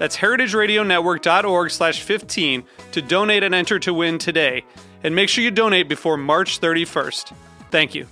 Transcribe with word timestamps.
That's 0.00 0.16
heritageradionetwork.org 0.16 1.70
slash 1.70 2.00
15 2.00 2.64
to 2.92 3.02
donate 3.02 3.42
and 3.42 3.54
enter 3.54 3.78
to 3.80 3.92
win 3.92 4.16
today. 4.16 4.64
And 5.04 5.14
make 5.14 5.28
sure 5.28 5.44
you 5.44 5.50
donate 5.50 5.90
before 5.90 6.16
March 6.16 6.58
31st. 6.58 7.34
Thank 7.70 7.94
you. 7.94 8.06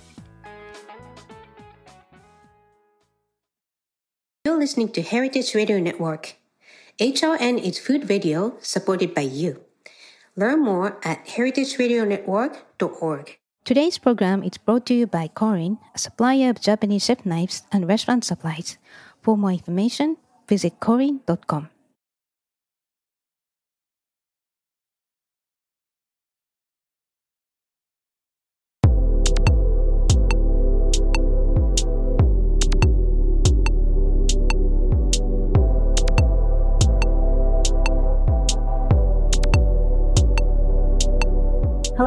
You're 4.45 4.59
listening 4.59 4.91
to 4.91 5.01
Heritage 5.01 5.55
Radio 5.55 5.79
Network. 5.79 6.35
HRN 6.99 7.57
is 7.57 7.79
food 7.79 8.07
radio 8.07 8.53
supported 8.61 9.15
by 9.15 9.21
you. 9.21 9.59
Learn 10.35 10.63
more 10.63 10.99
at 11.03 11.25
heritageradionetwork.org. 11.25 13.39
Today's 13.65 13.97
program 13.97 14.43
is 14.43 14.59
brought 14.59 14.85
to 14.85 14.93
you 14.93 15.07
by 15.07 15.27
Korin, 15.27 15.79
a 15.95 15.97
supplier 15.97 16.51
of 16.51 16.61
Japanese 16.61 17.05
chef 17.05 17.25
knives 17.25 17.63
and 17.71 17.87
restaurant 17.87 18.25
supplies. 18.25 18.77
For 19.23 19.35
more 19.35 19.53
information, 19.53 20.17
visit 20.47 20.79
korin.com. 20.79 21.69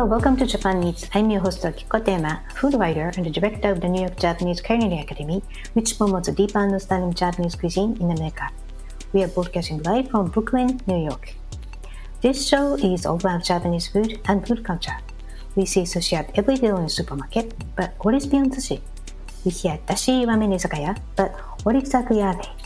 Hello, 0.02 0.10
welcome 0.10 0.36
to 0.36 0.46
Japan 0.46 0.82
Eats. 0.82 1.08
I'm 1.14 1.30
your 1.30 1.40
host 1.42 1.62
Akiko 1.62 1.86
Katayama, 1.86 2.40
food 2.54 2.74
writer 2.74 3.12
and 3.16 3.24
the 3.24 3.30
director 3.30 3.70
of 3.70 3.80
the 3.80 3.88
New 3.88 4.00
York 4.00 4.18
Japanese 4.18 4.60
Culinary 4.60 5.00
Academy, 5.00 5.44
which 5.74 5.96
promotes 5.96 6.26
a 6.26 6.32
deeper 6.32 6.58
understanding 6.58 7.10
of 7.10 7.14
Japanese 7.14 7.54
cuisine 7.54 7.96
in 8.00 8.10
America. 8.10 8.50
We 9.12 9.22
are 9.22 9.28
broadcasting 9.28 9.80
live 9.84 10.10
from 10.10 10.26
Brooklyn, 10.30 10.80
New 10.88 11.04
York. 11.04 11.36
This 12.20 12.48
show 12.48 12.74
is 12.74 13.06
all 13.06 13.14
about 13.14 13.44
Japanese 13.44 13.86
food 13.86 14.18
and 14.26 14.44
food 14.44 14.64
culture. 14.64 14.98
We 15.54 15.66
see 15.66 15.82
sushi 15.82 16.14
at 16.14 16.36
every 16.36 16.56
day 16.56 16.66
in 16.66 16.82
the 16.82 16.88
supermarket, 16.88 17.54
but 17.76 17.94
what 18.00 18.16
is 18.16 18.26
beyond 18.26 18.56
sushi? 18.56 18.80
We 19.44 19.52
hear 19.52 19.78
dashi 19.86 20.26
ramen 20.26 20.52
izakaya, 20.52 20.98
but 21.14 21.30
what 21.62 21.76
exactly 21.76 22.20
are 22.22 22.34
they? 22.34 22.61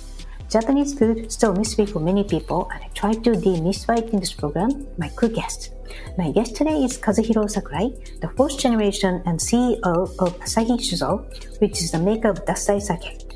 Japanese 0.49 0.97
food 0.97 1.31
still 1.33 1.53
mystery 1.55 1.87
for 1.87 1.99
many 1.99 2.23
people, 2.23 2.71
and 2.73 2.85
I 2.85 2.89
try 2.95 3.13
to 3.13 3.31
demystify 3.33 4.09
in 4.13 4.21
this 4.21 4.33
program 4.33 4.87
my 4.97 5.11
cool 5.17 5.29
guests. 5.29 5.71
My 6.17 6.31
guest 6.31 6.55
today 6.55 6.85
is 6.85 6.99
Kazuhiro 6.99 7.51
Sakurai, 7.51 7.91
the 8.21 8.29
fourth 8.37 8.57
generation 8.57 9.23
and 9.27 9.41
CEO 9.41 9.81
of 10.21 10.39
Asahi 10.39 10.79
Shuzo, 10.79 11.27
which 11.61 11.83
is 11.83 11.91
the 11.91 11.99
maker 11.99 12.29
of 12.29 12.45
Dassai 12.45 12.81
Sake. 12.81 13.27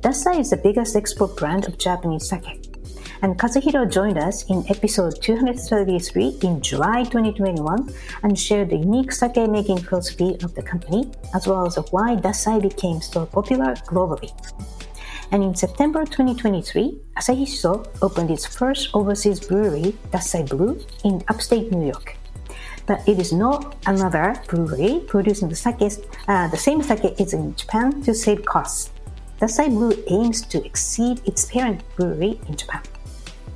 Dassai 0.00 0.38
is 0.38 0.50
the 0.50 0.56
biggest 0.56 0.94
export 0.94 1.36
brand 1.36 1.66
of 1.66 1.76
Japanese 1.76 2.28
sake. 2.28 2.70
And 3.22 3.36
Kazuhiro 3.36 3.90
joined 3.90 4.18
us 4.18 4.44
in 4.48 4.64
episode 4.68 5.20
233 5.22 6.38
in 6.42 6.60
July 6.60 7.02
2021 7.04 7.92
and 8.22 8.38
shared 8.38 8.70
the 8.70 8.76
unique 8.76 9.10
sake 9.10 9.50
making 9.50 9.78
philosophy 9.78 10.36
of 10.44 10.54
the 10.54 10.62
company, 10.62 11.10
as 11.34 11.48
well 11.48 11.66
as 11.66 11.76
why 11.90 12.14
Dassai 12.14 12.62
became 12.62 13.00
so 13.00 13.26
popular 13.26 13.74
globally. 13.90 14.30
And 15.30 15.42
in 15.42 15.54
September 15.54 16.04
2023, 16.04 16.98
Asahi 17.16 17.46
Shuzo 17.46 17.86
opened 18.02 18.30
its 18.30 18.46
first 18.46 18.90
overseas 18.94 19.40
brewery, 19.40 19.94
Dassai 20.10 20.48
Blue, 20.48 20.78
in 21.04 21.22
upstate 21.28 21.72
New 21.72 21.86
York. 21.86 22.16
But 22.86 23.06
it 23.08 23.18
is 23.18 23.32
not 23.32 23.76
another 23.86 24.34
brewery 24.46 25.00
producing 25.06 25.48
the 25.48 25.56
sake. 25.56 25.80
Uh, 26.28 26.48
the 26.48 26.56
same 26.56 26.82
sake 26.82 27.18
is 27.18 27.32
in 27.32 27.54
Japan 27.56 28.02
to 28.02 28.14
save 28.14 28.44
costs. 28.44 28.90
Dassai 29.40 29.68
Blue 29.68 29.92
aims 30.08 30.42
to 30.42 30.64
exceed 30.64 31.20
its 31.26 31.46
parent 31.46 31.82
brewery 31.96 32.38
in 32.48 32.56
Japan. 32.56 32.82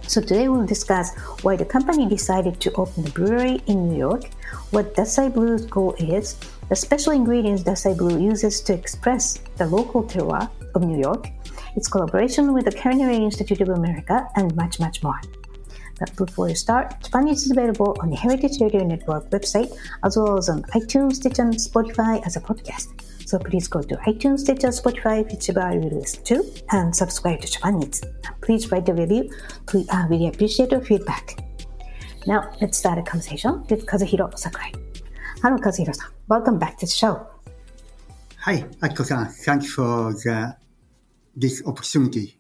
So 0.09 0.23
today 0.23 0.49
we'll 0.49 0.65
discuss 0.65 1.15
why 1.43 1.57
the 1.57 1.67
company 1.67 2.09
decided 2.09 2.61
to 2.61 2.73
open 2.75 3.05
the 3.05 3.11
brewery 3.11 3.61
in 3.67 3.91
New 3.91 3.99
York, 3.99 4.25
what 4.71 4.95
Dassai 4.95 5.33
Blue's 5.33 5.67
goal 5.67 5.95
is, 5.99 6.37
the 6.71 6.77
special 6.77 7.13
ingredients 7.13 7.63
Dassai 7.63 7.97
Blue 7.97 8.19
uses 8.19 8.63
to 8.63 8.73
express 8.73 9.39
the 9.57 9.67
local 9.67 10.03
terroir 10.03 10.49
of 10.75 10.83
New 10.83 10.99
York, 10.99 11.29
its 11.79 11.89
collaboration 11.89 12.53
with 12.53 12.65
the 12.65 12.73
Culinary 12.73 13.17
Institute 13.17 13.61
of 13.61 13.69
America, 13.71 14.29
and 14.37 14.55
much, 14.57 14.81
much 14.81 15.03
more. 15.03 15.21
But 16.01 16.15
before 16.17 16.47
we 16.47 16.55
start, 16.55 17.01
Japan 17.03 17.29
is 17.29 17.51
available 17.51 17.97
on 18.01 18.11
the 18.11 18.17
Heritage 18.17 18.61
Radio 18.61 18.85
Network 18.85 19.31
website 19.31 19.71
as 20.05 20.17
well 20.17 20.37
as 20.39 20.49
on 20.49 20.63
iTunes, 20.79 21.15
Stitcher, 21.15 21.43
and 21.43 21.55
Spotify 21.55 22.25
as 22.27 22.37
a 22.37 22.41
podcast. 22.41 22.89
So 23.29 23.39
please 23.39 23.69
go 23.69 23.81
to 23.83 23.95
iTunes, 24.09 24.41
Stitcher, 24.41 24.69
Spotify, 24.69 25.17
whichever 25.31 25.73
you 25.73 25.89
listen 25.91 26.25
to, 26.25 26.37
and 26.73 26.95
subscribe 26.95 27.41
to 27.43 27.49
Japan. 27.51 27.81
Please 28.41 28.71
write 28.73 28.89
a 28.89 28.95
review. 28.95 29.31
I 29.75 29.85
uh, 29.91 30.09
really 30.09 30.29
appreciate 30.29 30.73
your 30.73 30.81
feedback. 30.81 31.45
Now, 32.27 32.51
let's 32.61 32.77
start 32.77 32.99
a 32.99 33.03
conversation 33.03 33.65
with 33.71 33.87
Kazuhiro 33.87 34.37
Sakurai. 34.37 34.73
Hello, 35.43 35.57
Kazuhiro-san. 35.59 36.11
Welcome 36.29 36.59
back 36.59 36.79
to 36.79 36.87
the 36.87 36.93
show. 36.93 37.27
Hi, 38.41 38.65
Akiko-san. 38.83 39.27
Thank 39.27 39.63
you 39.65 39.69
for 39.69 40.13
the, 40.13 40.57
this 41.39 41.63
opportunity. 41.67 42.39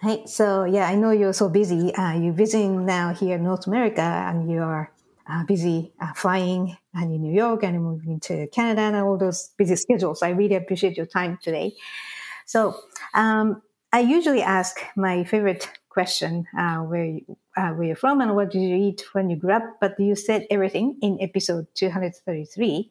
Hey, 0.00 0.24
so 0.26 0.64
yeah, 0.64 0.88
I 0.88 0.96
know 0.96 1.12
you're 1.12 1.32
so 1.32 1.48
busy. 1.48 1.94
Uh, 1.94 2.14
you're 2.18 2.32
visiting 2.32 2.84
now 2.84 3.14
here 3.14 3.36
in 3.36 3.44
North 3.44 3.66
America, 3.66 4.02
and 4.02 4.50
you're 4.50 4.90
uh, 5.30 5.44
busy 5.44 5.92
uh, 6.00 6.12
flying 6.14 6.76
and 6.94 7.12
in 7.14 7.22
New 7.22 7.32
York 7.32 7.62
and 7.62 7.82
moving 7.82 8.18
to 8.20 8.48
Canada 8.48 8.82
and 8.82 8.96
all 8.96 9.16
those 9.16 9.50
busy 9.56 9.76
schedules. 9.76 10.22
I 10.22 10.30
really 10.30 10.56
appreciate 10.56 10.96
your 10.96 11.06
time 11.06 11.38
today. 11.40 11.74
So 12.46 12.76
um, 13.14 13.62
I 13.92 14.00
usually 14.00 14.42
ask 14.42 14.80
my 14.96 15.24
favorite 15.24 15.70
question, 15.88 16.46
uh, 16.58 16.78
where 16.78 17.04
you, 17.04 17.36
uh, 17.56 17.70
where 17.70 17.86
you're 17.88 17.96
from 17.96 18.20
and 18.20 18.34
what 18.34 18.50
did 18.50 18.62
you 18.62 18.74
eat 18.74 19.04
when 19.12 19.30
you 19.30 19.36
grew 19.36 19.52
up, 19.52 19.62
but 19.80 19.98
you 20.00 20.14
said 20.16 20.46
everything 20.50 20.98
in 21.02 21.18
episode 21.20 21.66
233. 21.74 22.90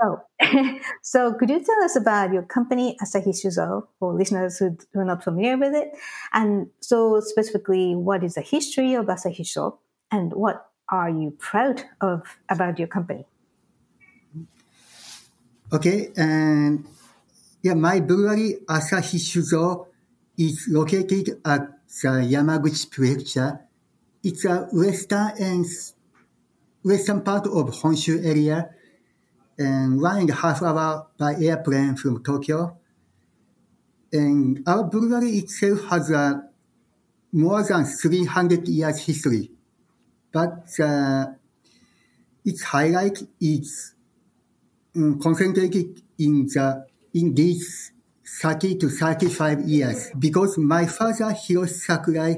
So, 0.00 0.22
so 1.02 1.34
could 1.34 1.50
you 1.50 1.62
tell 1.62 1.84
us 1.84 1.96
about 1.96 2.32
your 2.32 2.42
company, 2.42 2.96
Asahi 3.02 3.28
Shuzo, 3.28 3.86
for 3.98 4.14
listeners 4.14 4.58
who, 4.58 4.76
who 4.92 5.00
are 5.00 5.04
not 5.04 5.22
familiar 5.22 5.58
with 5.58 5.74
it? 5.74 5.90
And 6.32 6.68
so 6.80 7.20
specifically, 7.20 7.94
what 7.94 8.24
is 8.24 8.34
the 8.34 8.40
history 8.40 8.94
of 8.94 9.06
Asahi 9.06 9.40
Shuzo 9.40 9.78
and 10.10 10.32
what 10.32 10.66
are 10.88 11.10
you 11.10 11.32
proud 11.38 11.84
of 12.00 12.22
about 12.48 12.78
your 12.78 12.88
company? 12.88 13.26
Okay, 15.72 16.10
and 16.16 16.86
yeah, 17.62 17.74
my 17.74 18.00
brewery, 18.00 18.56
Asahi 18.66 19.20
Shuzo, 19.20 19.86
is 20.36 20.66
located 20.68 21.40
at 21.44 21.68
the 22.02 22.26
Yamaguchi 22.26 22.90
Prefecture. 22.90 23.60
It's 24.24 24.44
a 24.44 24.66
western 24.72 25.32
and 25.38 25.66
western 26.82 27.20
part 27.20 27.46
of 27.46 27.70
Honshu 27.70 28.24
area 28.24 28.70
and 29.60 30.00
one 30.00 30.16
and 30.20 30.30
a 30.30 30.34
half 30.34 30.62
hour 30.62 31.06
by 31.18 31.34
airplane 31.34 31.94
from 31.94 32.22
Tokyo. 32.24 32.78
And 34.12 34.62
our 34.66 34.84
brewery 34.84 35.36
itself 35.38 35.84
has 35.90 36.10
a 36.10 36.42
more 37.32 37.62
than 37.62 37.84
300 37.84 38.66
years 38.66 39.04
history. 39.04 39.50
But 40.32 40.66
uh, 40.80 41.26
its 42.44 42.62
highlight 42.62 43.22
is 43.40 43.94
um, 44.96 45.20
concentrated 45.20 46.02
in 46.18 46.46
the 46.46 46.86
in 47.12 47.34
these 47.34 47.92
30 48.40 48.76
to 48.78 48.88
35 48.88 49.60
years 49.68 50.10
because 50.18 50.56
my 50.56 50.86
father, 50.86 51.34
Hiroshi 51.34 51.68
Sakurai, 51.68 52.36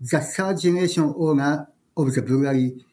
the 0.00 0.20
third 0.20 0.60
generation 0.60 1.12
owner 1.16 1.68
of 1.96 2.14
the 2.14 2.22
brewery, 2.22 2.84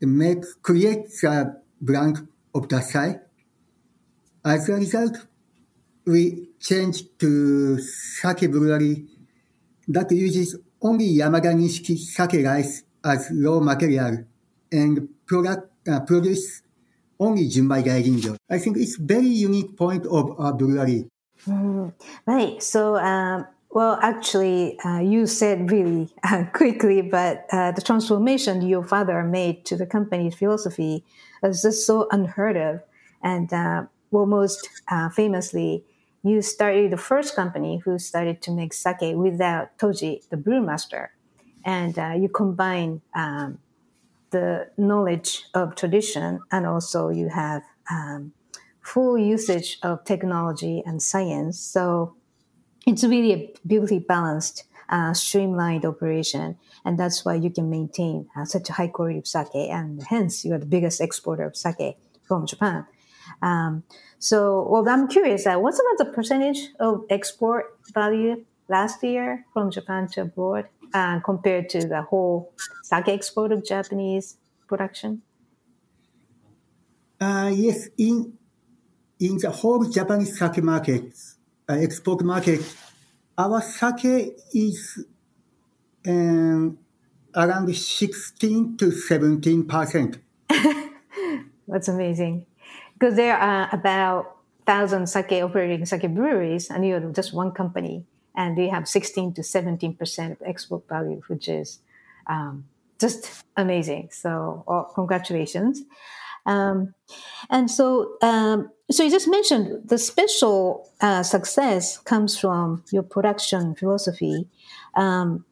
make, 0.00 0.44
create 0.62 1.08
the 1.22 1.60
brand 1.80 2.28
of 2.54 2.68
Dassai. 2.68 3.20
As 4.44 4.68
a 4.68 4.74
result, 4.74 5.26
we 6.06 6.48
changed 6.58 7.18
to 7.20 7.78
sake 7.78 8.50
brewery 8.50 9.06
that 9.88 10.10
uses 10.10 10.56
only 10.80 11.08
Yamada 11.16 11.54
Nishiki 11.54 11.96
sake 11.96 12.44
rice 12.44 12.82
as 13.04 13.30
raw 13.32 13.60
material 13.60 14.24
and 14.70 15.08
product, 15.26 15.70
uh, 15.88 16.00
produce 16.00 16.62
only 17.18 17.48
Junmai 17.48 17.84
Daiginjo. 17.84 18.36
I 18.50 18.58
think 18.58 18.76
it's 18.76 18.96
very 18.96 19.26
unique 19.26 19.76
point 19.76 20.06
of 20.06 20.38
our 20.40 20.52
brewery. 20.52 21.08
Mm, 21.46 21.92
right. 22.26 22.62
So, 22.62 22.96
um, 22.96 23.46
well, 23.70 23.98
actually, 24.02 24.78
uh, 24.84 24.98
you 24.98 25.26
said 25.26 25.70
really 25.70 26.10
uh, 26.24 26.44
quickly, 26.52 27.02
but 27.02 27.46
uh, 27.52 27.72
the 27.72 27.80
transformation 27.80 28.62
your 28.62 28.84
father 28.84 29.22
made 29.22 29.64
to 29.66 29.76
the 29.76 29.86
company's 29.86 30.34
philosophy 30.34 31.04
is 31.50 31.62
just 31.62 31.86
so 31.86 32.08
unheard 32.10 32.56
of. 32.56 32.80
And 33.22 33.52
uh, 33.52 33.84
well, 34.10 34.26
most 34.26 34.68
uh, 34.88 35.08
famously, 35.08 35.84
you 36.22 36.42
started 36.42 36.92
the 36.92 36.96
first 36.96 37.34
company 37.34 37.78
who 37.84 37.98
started 37.98 38.42
to 38.42 38.50
make 38.52 38.72
sake 38.72 39.16
without 39.16 39.76
Toji, 39.78 40.28
the 40.28 40.36
brewmaster. 40.36 41.08
And 41.64 41.98
uh, 41.98 42.14
you 42.16 42.28
combine 42.28 43.02
um, 43.14 43.58
the 44.30 44.68
knowledge 44.76 45.44
of 45.54 45.76
tradition 45.76 46.40
and 46.50 46.66
also 46.66 47.10
you 47.10 47.28
have 47.28 47.62
um, 47.90 48.32
full 48.80 49.16
usage 49.16 49.78
of 49.82 50.04
technology 50.04 50.82
and 50.84 51.00
science. 51.00 51.60
So 51.60 52.16
it's 52.86 53.04
really 53.04 53.32
a 53.32 53.54
beautifully 53.66 54.00
balanced, 54.00 54.64
uh, 54.92 55.14
streamlined 55.14 55.84
operation. 55.84 56.58
And 56.84 56.98
that's 56.98 57.24
why 57.24 57.34
you 57.34 57.50
can 57.50 57.70
maintain 57.70 58.28
uh, 58.36 58.44
such 58.44 58.68
a 58.68 58.74
high 58.74 58.88
quality 58.88 59.18
of 59.18 59.26
sake. 59.26 59.54
And 59.54 60.02
hence, 60.02 60.44
you 60.44 60.52
are 60.54 60.58
the 60.58 60.66
biggest 60.66 61.00
exporter 61.00 61.44
of 61.44 61.56
sake 61.56 61.96
from 62.22 62.46
Japan. 62.46 62.86
Um, 63.40 63.82
so, 64.18 64.68
well, 64.70 64.88
I'm 64.88 65.08
curious, 65.08 65.46
uh, 65.46 65.56
what's 65.56 65.80
about 65.80 65.98
the 65.98 66.12
percentage 66.12 66.68
of 66.78 67.04
export 67.10 67.76
value 67.92 68.44
last 68.68 69.02
year 69.02 69.46
from 69.52 69.70
Japan 69.70 70.08
to 70.08 70.22
abroad 70.22 70.68
uh, 70.94 71.20
compared 71.20 71.68
to 71.70 71.86
the 71.88 72.02
whole 72.02 72.52
sake 72.82 73.08
export 73.08 73.50
of 73.50 73.64
Japanese 73.64 74.36
production? 74.68 75.22
Uh, 77.20 77.50
yes, 77.54 77.88
in 77.96 78.36
in 79.20 79.38
the 79.38 79.50
whole 79.50 79.84
Japanese 79.84 80.36
sake 80.36 80.62
market, 80.62 81.14
uh, 81.68 81.74
export 81.74 82.22
market, 82.22 82.60
our 83.42 83.60
sake 83.60 84.36
is 84.54 85.04
um, 86.06 86.78
around 87.34 87.74
16 87.74 88.76
to 88.76 88.90
17 88.90 89.66
percent. 89.66 90.18
That's 91.68 91.88
amazing. 91.88 92.46
Because 92.94 93.16
there 93.16 93.36
are 93.36 93.68
about 93.72 94.36
thousand 94.66 95.08
sake 95.08 95.32
operating 95.32 95.84
sake 95.86 96.08
breweries, 96.14 96.70
and 96.70 96.86
you're 96.86 97.00
just 97.12 97.32
one 97.34 97.50
company, 97.52 98.04
and 98.36 98.56
you 98.56 98.70
have 98.70 98.86
16 98.86 99.34
to 99.34 99.42
17 99.42 99.96
percent 99.96 100.32
of 100.32 100.38
export 100.46 100.88
value, 100.88 101.20
which 101.26 101.48
is 101.48 101.80
um, 102.28 102.64
just 103.00 103.44
amazing. 103.56 104.08
So, 104.12 104.62
well, 104.66 104.92
congratulations. 104.94 105.82
Um, 106.46 106.94
and 107.50 107.70
so, 107.70 108.16
um, 108.22 108.70
so 108.90 109.04
you 109.04 109.10
just 109.10 109.28
mentioned 109.28 109.88
the 109.88 109.98
special 109.98 110.90
uh, 111.00 111.22
success 111.22 111.98
comes 111.98 112.38
from 112.38 112.84
your 112.90 113.02
production 113.02 113.74
philosophy. 113.74 114.48
Um, 114.94 115.44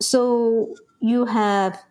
so 0.00 0.74
you 1.00 1.24
have 1.26 1.82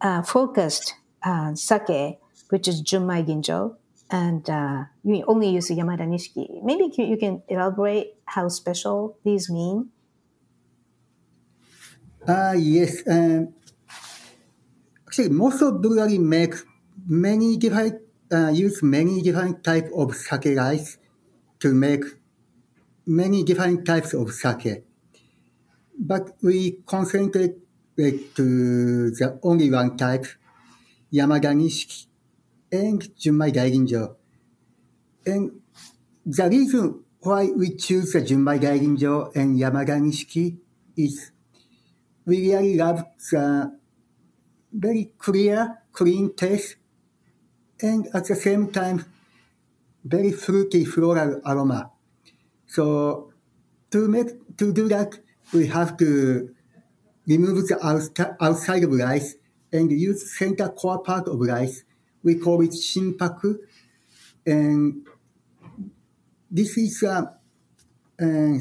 uh, 0.00 0.22
focused 0.22 0.94
uh, 1.22 1.54
sake, 1.54 2.18
which 2.50 2.68
is 2.68 2.82
Junmai 2.82 3.26
Ginjo, 3.26 3.76
and 4.10 4.48
uh, 4.48 4.84
you 5.02 5.24
only 5.26 5.48
use 5.48 5.70
Yamada 5.70 6.06
Nishiki. 6.06 6.62
Maybe 6.62 6.92
you 6.96 7.16
can 7.16 7.42
elaborate 7.48 8.16
how 8.26 8.48
special 8.48 9.18
these 9.24 9.50
mean. 9.50 9.90
Uh, 12.26 12.54
yes. 12.56 13.02
Um, 13.06 13.54
actually, 15.06 15.28
most 15.28 15.62
of 15.62 15.80
brewery 15.80 16.18
make 16.18 16.54
many 17.06 17.56
different 17.56 18.00
uh, 18.32 18.48
use 18.48 18.82
many 18.82 19.22
different 19.22 19.62
type 19.62 19.90
of 19.94 20.14
sake 20.14 20.56
rice 20.56 20.98
to 21.60 21.74
make 21.74 22.04
many 23.06 23.44
different 23.44 23.86
types 23.86 24.14
of 24.14 24.32
sake. 24.32 24.84
But 25.98 26.36
we 26.42 26.78
concentrate 26.86 27.54
to 27.96 29.10
the 29.10 29.38
only 29.42 29.70
one 29.70 29.96
type, 29.96 30.26
Yamada 31.12 31.54
Nishiki 31.54 32.06
and 32.72 33.00
Junmai 33.00 33.52
Daiginjo. 33.52 34.16
And 35.26 35.60
the 36.26 36.48
reason 36.48 37.04
why 37.20 37.50
we 37.56 37.76
choose 37.76 38.12
the 38.12 38.20
Junmai 38.20 38.60
Daiginjo 38.60 39.34
and 39.36 39.56
Yamada 39.58 40.00
Nishiki 40.00 40.58
is 40.96 41.30
we 42.26 42.52
really 42.52 42.76
love 42.76 43.04
the 43.30 43.78
very 44.72 45.12
clear, 45.18 45.78
clean 45.92 46.34
taste 46.34 46.76
and 47.80 48.08
at 48.14 48.26
the 48.26 48.36
same 48.36 48.70
time, 48.70 49.04
very 50.04 50.32
fruity 50.32 50.84
floral 50.84 51.40
aroma. 51.46 51.90
So 52.66 53.32
to 53.90 54.08
make 54.08 54.56
to 54.58 54.72
do 54.72 54.88
that, 54.88 55.18
we 55.52 55.66
have 55.68 55.96
to 55.98 56.54
remove 57.26 57.66
the 57.68 57.78
outside 58.40 58.84
of 58.84 58.92
rice 58.92 59.36
and 59.72 59.90
use 59.90 60.36
center 60.36 60.68
core 60.68 61.02
part 61.02 61.28
of 61.28 61.40
rice. 61.40 61.84
We 62.22 62.36
call 62.36 62.62
it 62.62 62.70
shinpaku, 62.70 63.58
and 64.46 65.06
this 66.50 66.76
is 66.78 67.02
a 67.02 67.34
uh, 68.20 68.58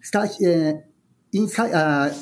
starch 0.00 0.42
uh, 0.46 0.72
inside 1.32 1.72
uh, 1.72 2.14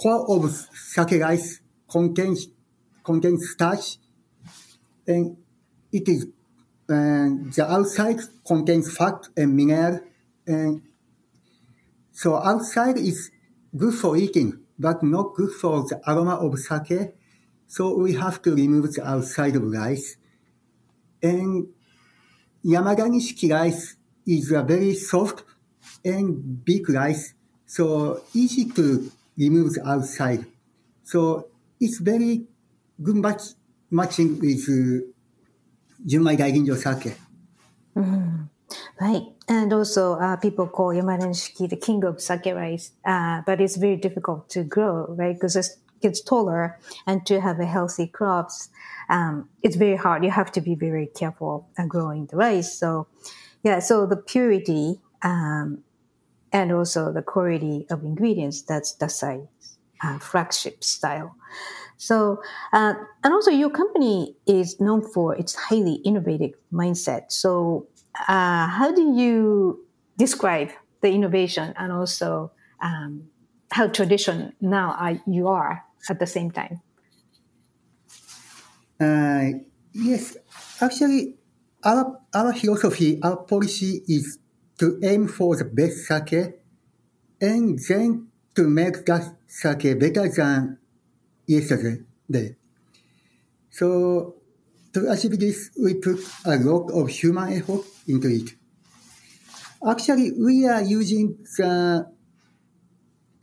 core 0.00 0.26
of 0.36 0.50
sake 0.50 1.20
rice 1.20 1.60
contains 1.88 2.48
contains 3.02 3.50
starch 3.50 3.98
and 5.06 5.36
it 5.92 6.08
is 6.08 6.26
and 6.88 7.52
the 7.54 7.70
outside 7.70 8.20
contains 8.46 8.94
fat 8.94 9.28
and 9.36 9.56
mineral 9.56 10.00
and 10.46 10.82
so 12.12 12.36
outside 12.36 12.98
is 12.98 13.30
good 13.76 13.94
for 13.94 14.16
eating 14.16 14.64
but 14.78 15.02
not 15.02 15.34
good 15.34 15.52
for 15.52 15.82
the 15.84 16.00
aroma 16.06 16.34
of 16.34 16.58
sake. 16.58 17.14
So 17.66 17.96
we 17.96 18.14
have 18.14 18.42
to 18.42 18.54
remove 18.54 18.92
the 18.92 19.06
outside 19.06 19.56
of 19.56 19.62
rice. 19.62 20.16
And 21.22 21.68
Yamada 22.64 23.08
Nishiki 23.08 23.52
rice 23.52 23.96
is 24.26 24.50
a 24.52 24.62
very 24.62 24.94
soft 24.94 25.44
and 26.04 26.64
big 26.64 26.88
rice 26.88 27.34
so 27.66 28.22
easy 28.32 28.66
to 28.70 29.10
remove 29.36 29.74
the 29.74 29.88
outside. 29.88 30.46
So 31.02 31.48
it's 31.80 31.98
very 31.98 32.44
good 33.02 33.16
match 33.16 33.42
matching 33.94 34.38
with 34.40 34.68
sake. 36.76 37.16
Right. 39.00 39.22
And 39.48 39.72
also, 39.72 40.14
uh, 40.14 40.36
people 40.36 40.66
call 40.66 40.88
Yamada 40.88 41.22
Nishiki 41.22 41.68
the 41.68 41.76
king 41.76 42.04
of 42.04 42.20
sake 42.20 42.46
rice, 42.54 42.92
uh, 43.04 43.42
but 43.46 43.60
it's 43.60 43.76
very 43.76 43.96
difficult 43.96 44.48
to 44.50 44.64
grow, 44.64 45.06
right? 45.08 45.34
Because 45.34 45.54
it 45.56 45.66
gets 46.00 46.20
taller 46.20 46.78
and 47.06 47.24
to 47.26 47.40
have 47.40 47.60
a 47.60 47.66
healthy 47.66 48.06
crops, 48.06 48.68
um, 49.08 49.48
it's 49.62 49.76
very 49.76 49.96
hard. 49.96 50.24
You 50.24 50.30
have 50.30 50.50
to 50.52 50.60
be 50.60 50.74
very 50.74 51.06
careful 51.06 51.68
growing 51.88 52.26
the 52.26 52.36
rice. 52.36 52.78
So, 52.78 53.06
yeah, 53.62 53.78
so 53.78 54.06
the 54.06 54.16
purity 54.16 55.00
um, 55.22 55.84
and 56.52 56.72
also 56.72 57.12
the 57.12 57.22
quality 57.22 57.86
of 57.90 58.02
ingredients, 58.02 58.62
that's 58.62 58.96
Dassai 58.96 59.48
uh, 60.02 60.18
flagship 60.18 60.82
style. 60.84 61.36
So, 61.96 62.42
uh, 62.72 62.94
and 63.22 63.32
also 63.32 63.50
your 63.50 63.70
company 63.70 64.36
is 64.46 64.80
known 64.80 65.02
for 65.02 65.34
its 65.36 65.54
highly 65.54 65.94
innovative 66.04 66.52
mindset. 66.72 67.30
So, 67.30 67.88
uh, 68.28 68.68
how 68.68 68.92
do 68.94 69.14
you 69.14 69.84
describe 70.18 70.70
the 71.00 71.10
innovation 71.10 71.74
and 71.76 71.92
also 71.92 72.52
um, 72.82 73.28
how 73.70 73.88
tradition 73.88 74.52
now 74.60 74.94
are, 74.98 75.20
you 75.26 75.48
are 75.48 75.84
at 76.08 76.18
the 76.18 76.26
same 76.26 76.50
time? 76.50 76.80
Uh, 79.00 79.58
yes, 79.92 80.36
actually, 80.80 81.34
our 81.82 82.20
our 82.32 82.54
philosophy, 82.54 83.18
our 83.22 83.36
policy 83.36 84.02
is 84.08 84.38
to 84.78 84.98
aim 85.02 85.26
for 85.28 85.56
the 85.56 85.64
best 85.64 86.06
sake, 86.06 86.54
and 87.40 87.78
then 87.88 88.28
to 88.54 88.62
make 88.68 89.04
that 89.06 89.34
sake 89.46 89.98
better 89.98 90.28
than 90.28 90.78
yesterday. 91.46 92.02
Day. 92.30 92.56
So 93.70 94.36
to 94.92 95.10
achieve 95.10 95.38
this, 95.38 95.70
we 95.80 95.94
put 95.94 96.18
a 96.44 96.56
lot 96.56 96.90
of 96.90 97.08
human 97.08 97.52
effort 97.52 97.82
into 98.06 98.28
it. 98.28 98.54
Actually, 99.86 100.32
we 100.32 100.66
are 100.66 100.82
using 100.82 101.36
the 101.58 102.06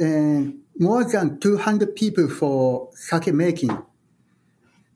uh, 0.02 0.52
more 0.80 1.04
than 1.04 1.40
200 1.40 1.96
people 1.96 2.28
for 2.28 2.90
sake 2.94 3.34
making. 3.34 3.78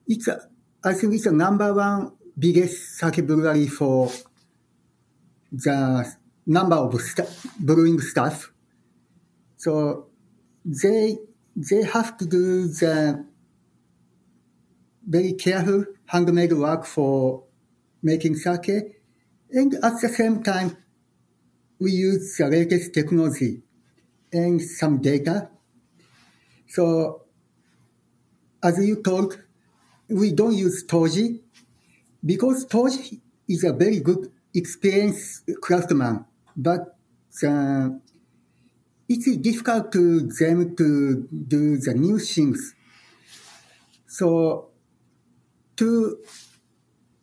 It's 0.08 0.28
a, 0.28 0.40
I 0.84 0.94
think 0.94 1.14
it's 1.14 1.26
the 1.26 1.32
number 1.32 1.74
one 1.74 2.14
biggest 2.38 2.98
sake 2.98 3.26
brewery 3.28 3.68
for 3.68 4.12
the 5.52 6.06
number 6.46 6.76
of 6.76 7.00
st- 7.00 7.30
brewing 7.60 8.00
staff. 8.00 8.52
So 9.58 10.08
they 10.64 11.18
they 11.56 11.84
have 11.84 12.18
to 12.18 12.26
do 12.26 12.68
the 12.68 13.26
very 15.08 15.34
careful 15.34 15.86
handmade 16.08 16.54
work 16.54 16.86
for 16.86 17.44
making 18.02 18.36
sake, 18.36 19.00
and 19.52 19.74
at 19.76 20.02
the 20.02 20.10
same 20.10 20.44
time, 20.44 20.76
we 21.80 21.92
use 21.92 22.36
the 22.38 22.48
latest 22.48 22.94
technology 22.94 23.62
and 24.34 24.62
some 24.62 25.02
data. 25.02 25.50
So, 26.68 27.24
as 28.64 28.86
you 28.86 29.02
told, 29.02 29.40
we 30.10 30.32
don't 30.32 30.56
use 30.56 30.84
Toji 30.86 31.42
because 32.26 32.66
Toji 32.66 33.22
is 33.48 33.64
a 33.64 33.74
very 33.74 34.00
good 34.00 34.32
experienced 34.54 35.50
craftsman, 35.62 36.26
but 36.56 36.98
uh, 37.44 37.90
it's 39.08 39.38
difficult 39.38 39.92
to 39.92 40.22
them 40.40 40.76
to 40.76 41.28
do 41.48 41.78
the 41.78 41.94
new 41.94 42.20
things. 42.20 42.74
So 44.08 44.70
to 45.78 46.18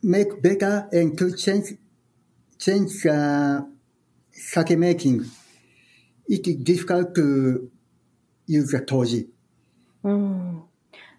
make 0.02 0.42
better 0.42 0.88
and 0.92 1.16
to 1.18 1.34
change 1.36 1.74
change 2.58 3.06
uh, 3.06 3.62
sake 4.30 4.78
making, 4.78 5.24
it 6.28 6.46
is 6.46 6.56
difficult 6.56 7.14
to 7.14 7.70
use 8.46 8.70
the 8.70 8.80
toji. 8.80 9.28
Mm. 10.04 10.62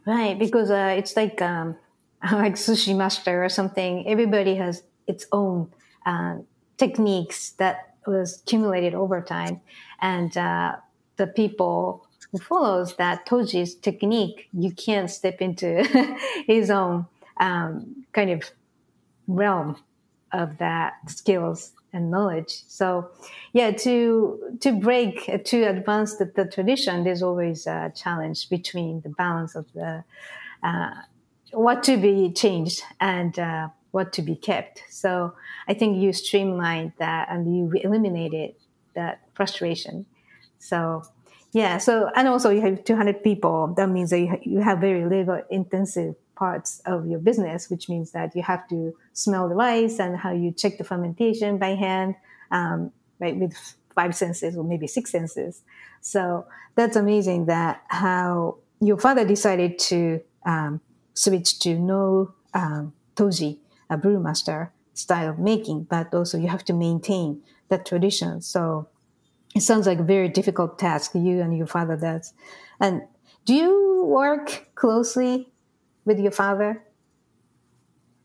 Right, 0.05 0.38
because 0.38 0.70
uh, 0.70 0.96
it's 0.98 1.15
like 1.15 1.41
um, 1.41 1.75
like 2.32 2.55
sushi 2.55 2.96
master 2.96 3.43
or 3.43 3.50
something. 3.50 4.08
Everybody 4.08 4.55
has 4.55 4.84
its 5.08 5.25
own 5.32 5.72
uh, 6.05 6.38
techniques 6.77 7.51
that 7.51 7.92
was 8.07 8.41
accumulated 8.41 8.93
over 8.93 9.22
time, 9.22 9.62
and 10.01 10.36
uh, 10.38 10.75
the 11.17 11.27
people 11.27 12.07
who 12.31 12.39
follows 12.39 12.95
that 12.95 13.25
toji's 13.27 13.75
technique, 13.75 14.50
you 14.53 14.72
can't 14.72 15.10
step 15.10 15.41
into 15.41 15.83
his 16.48 16.69
own 16.69 17.05
um, 17.38 18.05
kind 18.12 18.31
of 18.31 18.43
realm 19.27 19.77
of 20.31 20.57
that 20.57 20.93
skills 21.07 21.72
and 21.93 22.10
knowledge. 22.10 22.63
So, 22.67 23.12
yeah, 23.53 23.72
to 23.72 24.57
to 24.62 24.72
break 24.72 25.45
to 25.45 25.63
advance 25.63 26.15
the, 26.17 26.25
the 26.25 26.45
tradition, 26.45 27.03
there's 27.03 27.22
always 27.22 27.67
a 27.67 27.93
challenge 27.95 28.50
between 28.50 29.01
the 29.01 29.10
balance 29.10 29.55
of 29.55 29.72
the 29.74 30.03
uh, 30.63 30.93
what 31.51 31.83
to 31.83 31.98
be 31.98 32.31
changed 32.31 32.81
and 33.00 33.38
uh, 33.38 33.67
what 33.93 34.12
to 34.13 34.21
be 34.21 34.35
kept. 34.35 34.83
So, 34.89 35.33
I 35.67 35.73
think 35.73 35.97
you 35.97 36.12
streamlined 36.12 36.93
that 37.00 37.29
and 37.29 37.55
you 37.55 37.71
eliminated 37.83 38.55
that 38.95 39.21
frustration. 39.33 40.05
So, 40.59 41.03
yeah. 41.53 41.77
So, 41.77 42.09
and 42.15 42.27
also 42.27 42.50
you 42.50 42.62
have 42.62 42.83
200 42.83 43.23
people. 43.23 43.73
That 43.77 43.88
means 43.89 44.09
that 44.09 44.45
you, 44.45 44.59
have 44.59 44.79
very 44.79 45.05
labor 45.05 45.45
intensive 45.50 46.15
parts 46.35 46.81
of 46.85 47.05
your 47.05 47.19
business, 47.19 47.69
which 47.69 47.88
means 47.88 48.12
that 48.12 48.35
you 48.35 48.41
have 48.41 48.67
to 48.69 48.93
smell 49.13 49.47
the 49.47 49.55
rice 49.55 50.00
and 50.00 50.17
how 50.17 50.31
you 50.31 50.51
check 50.51 50.79
the 50.79 50.83
fermentation 50.83 51.59
by 51.59 51.75
hand, 51.75 52.15
um, 52.50 52.91
right, 53.19 53.35
with 53.35 53.55
five 53.93 54.15
senses 54.15 54.57
or 54.57 54.63
maybe 54.63 54.88
six 54.88 55.12
senses. 55.12 55.62
So 56.01 56.45
that's 56.75 56.95
amazing 56.95 57.45
that 57.45 57.83
how 57.88 58.57
your 58.81 58.97
father 58.97 59.25
decided 59.25 59.77
to 59.77 60.21
um, 60.45 60.81
switch 61.13 61.59
to 61.59 61.77
no 61.77 62.33
um, 62.55 62.93
toji, 63.15 63.59
a 63.89 63.97
brewmaster 63.97 64.71
style 64.93 65.29
of 65.29 65.39
making, 65.39 65.83
but 65.83 66.13
also 66.13 66.37
you 66.37 66.47
have 66.47 66.63
to 66.65 66.73
maintain 66.73 67.41
that 67.69 67.85
tradition. 67.85 68.41
So 68.41 68.87
it 69.55 69.61
sounds 69.61 69.87
like 69.87 69.99
a 69.99 70.03
very 70.03 70.29
difficult 70.29 70.79
task 70.79 71.13
you 71.15 71.41
and 71.41 71.57
your 71.57 71.67
father 71.67 71.95
does. 71.97 72.33
And 72.79 73.03
do 73.45 73.53
you 73.53 74.05
work 74.05 74.69
closely 74.75 75.51
with 76.05 76.19
your 76.19 76.31
father? 76.31 76.83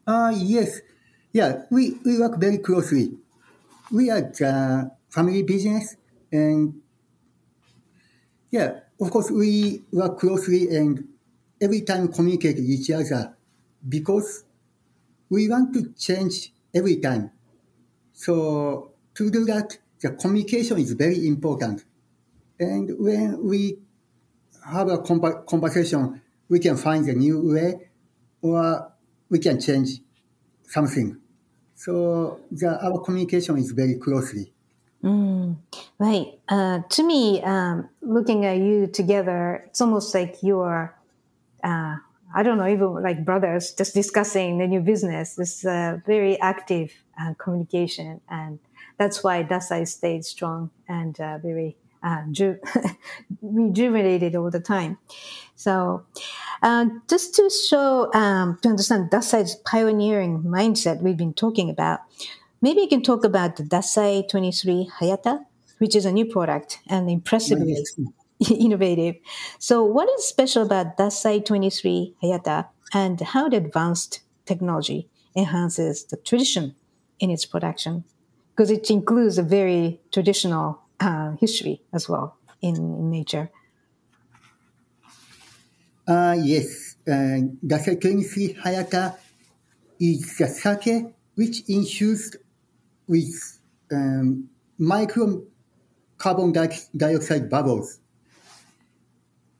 Uh, 0.06 0.32
yes. 0.36 0.80
Yeah, 1.32 1.64
we, 1.70 1.98
we 2.04 2.18
work 2.18 2.38
very 2.38 2.58
closely. 2.58 3.16
We 3.92 4.10
are 4.10 4.22
the 4.22 4.90
family 5.10 5.42
business 5.42 5.96
and 6.32 6.80
yeah, 8.50 8.80
of 9.00 9.10
course 9.10 9.30
we 9.30 9.82
work 9.92 10.18
closely 10.18 10.74
and 10.74 11.06
every 11.60 11.82
time 11.82 12.08
communicate 12.12 12.56
with 12.56 12.64
each 12.68 12.90
other 12.90 13.36
because 13.88 14.44
we 15.30 15.48
want 15.48 15.74
to 15.74 15.92
change 15.92 16.52
every 16.74 16.96
time. 16.96 17.30
So 18.12 18.92
to 19.14 19.30
do 19.30 19.44
that, 19.46 19.78
the 20.00 20.10
communication 20.10 20.78
is 20.78 20.92
very 20.92 21.26
important. 21.26 21.84
And 22.58 22.90
when 22.98 23.44
we 23.44 23.78
have 24.66 24.88
a 24.88 24.98
conversation, 24.98 26.20
we 26.48 26.58
can 26.58 26.76
find 26.76 27.06
a 27.08 27.12
new 27.12 27.52
way 27.52 27.88
or 28.42 28.92
we 29.28 29.38
can 29.38 29.60
change 29.60 30.00
something. 30.66 31.16
So 31.74 32.40
the, 32.50 32.84
our 32.84 33.00
communication 33.00 33.56
is 33.58 33.70
very 33.72 33.94
closely. 33.94 34.52
Mm, 35.02 35.56
right. 35.98 36.26
Uh, 36.48 36.80
to 36.88 37.02
me, 37.04 37.40
um, 37.42 37.88
looking 38.02 38.44
at 38.44 38.58
you 38.58 38.88
together, 38.88 39.62
it's 39.66 39.80
almost 39.80 40.12
like 40.14 40.42
you're, 40.42 40.94
uh, 41.62 41.96
I 42.34 42.42
don't 42.42 42.58
know, 42.58 42.68
even 42.68 43.02
like 43.02 43.24
brothers, 43.24 43.72
just 43.72 43.94
discussing 43.94 44.58
the 44.58 44.66
new 44.66 44.80
business. 44.80 45.34
This 45.34 45.64
uh, 45.64 45.98
very 46.06 46.38
active 46.40 46.92
uh, 47.20 47.34
communication, 47.38 48.20
and 48.28 48.58
that's 48.98 49.24
why 49.24 49.42
Dassai 49.44 49.86
stayed 49.88 50.24
strong 50.24 50.70
and 50.88 51.18
uh, 51.20 51.38
very 51.38 51.76
uh, 52.02 52.22
ju- 52.30 52.58
rejuvenated 53.42 54.36
all 54.36 54.50
the 54.50 54.60
time. 54.60 54.98
So, 55.54 56.04
uh, 56.62 56.86
just 57.08 57.34
to 57.36 57.50
show, 57.50 58.12
um, 58.12 58.58
to 58.62 58.68
understand 58.68 59.10
Dassai's 59.10 59.56
pioneering 59.56 60.42
mindset 60.42 61.02
we've 61.02 61.16
been 61.16 61.34
talking 61.34 61.70
about, 61.70 62.00
maybe 62.60 62.82
you 62.82 62.88
can 62.88 63.02
talk 63.02 63.24
about 63.24 63.56
the 63.56 63.62
Dassai 63.62 64.28
23 64.28 64.90
Hayata, 65.00 65.44
which 65.78 65.96
is 65.96 66.04
a 66.04 66.12
new 66.12 66.26
product 66.26 66.80
and 66.88 67.10
impressively 67.10 67.76
innovative. 68.50 69.16
So, 69.58 69.84
what 69.84 70.08
is 70.10 70.26
special 70.26 70.62
about 70.62 70.96
Dassai 70.96 71.44
23 71.44 72.14
Hayata 72.22 72.68
and 72.92 73.20
how 73.20 73.48
the 73.48 73.56
advanced 73.56 74.20
technology 74.46 75.08
enhances 75.36 76.04
the 76.04 76.16
tradition 76.16 76.74
in 77.18 77.30
its 77.30 77.44
production? 77.44 78.04
Because 78.54 78.70
it 78.70 78.90
includes 78.90 79.38
a 79.38 79.42
very 79.42 80.00
traditional 80.12 80.80
uh, 81.00 81.32
history 81.40 81.82
as 81.92 82.08
well 82.08 82.36
in, 82.60 82.76
in 82.76 83.10
nature. 83.10 83.50
Uh, 86.06 86.34
yes, 86.42 86.96
uh, 87.06 87.40
Dassai 87.64 88.00
23 88.00 88.54
Hayata 88.64 89.16
is 90.00 90.40
a 90.40 90.48
sake 90.48 91.04
which 91.34 91.62
infused 91.68 92.36
with 93.06 93.58
um, 93.92 94.48
micro 94.78 95.42
carbon 96.16 96.52
dioxide 96.52 97.48
bubbles. 97.50 98.00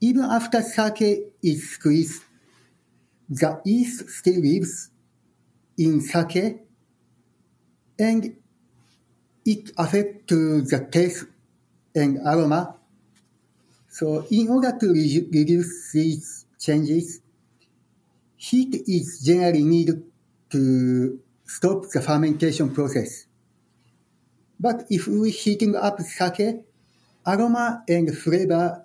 Even 0.00 0.22
after 0.22 0.62
sake 0.62 1.32
is 1.42 1.70
squeezed, 1.70 2.22
the 3.28 3.60
yeast 3.64 4.08
still 4.08 4.40
lives 4.40 4.90
in 5.76 6.00
sake 6.00 6.60
and 7.98 8.36
it 9.44 9.70
affects 9.76 10.24
the 10.28 10.88
taste 10.90 11.24
and 11.94 12.18
aroma. 12.18 12.76
So 13.88 14.26
in 14.30 14.48
order 14.48 14.76
to 14.78 14.92
re- 14.92 15.28
reduce 15.32 15.92
these 15.92 16.46
changes, 16.60 17.20
heat 18.36 18.84
is 18.86 19.20
generally 19.24 19.64
needed 19.64 20.04
to 20.50 21.18
stop 21.44 21.90
the 21.90 22.00
fermentation 22.00 22.72
process. 22.72 23.26
But 24.60 24.86
if 24.90 25.08
we 25.08 25.30
heating 25.30 25.74
up 25.74 26.00
sake, 26.00 26.62
aroma 27.26 27.82
and 27.88 28.16
flavor 28.16 28.84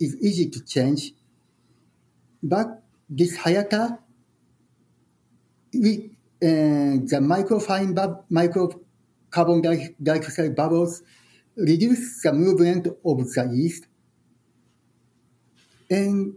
is 0.00 0.16
easy 0.20 0.50
to 0.50 0.64
change. 0.64 1.12
But 2.42 2.82
this 3.08 3.36
hayata, 3.38 3.98
we, 5.72 6.10
uh, 6.42 7.02
the 7.10 7.18
microfine 7.20 7.94
bub, 7.94 8.24
micro 8.30 8.70
carbon 9.30 9.62
dioxide 10.02 10.54
bubbles 10.54 11.02
reduce 11.56 12.22
the 12.22 12.32
movement 12.32 12.86
of 13.04 13.18
the 13.18 13.50
yeast. 13.52 13.86
And 15.90 16.34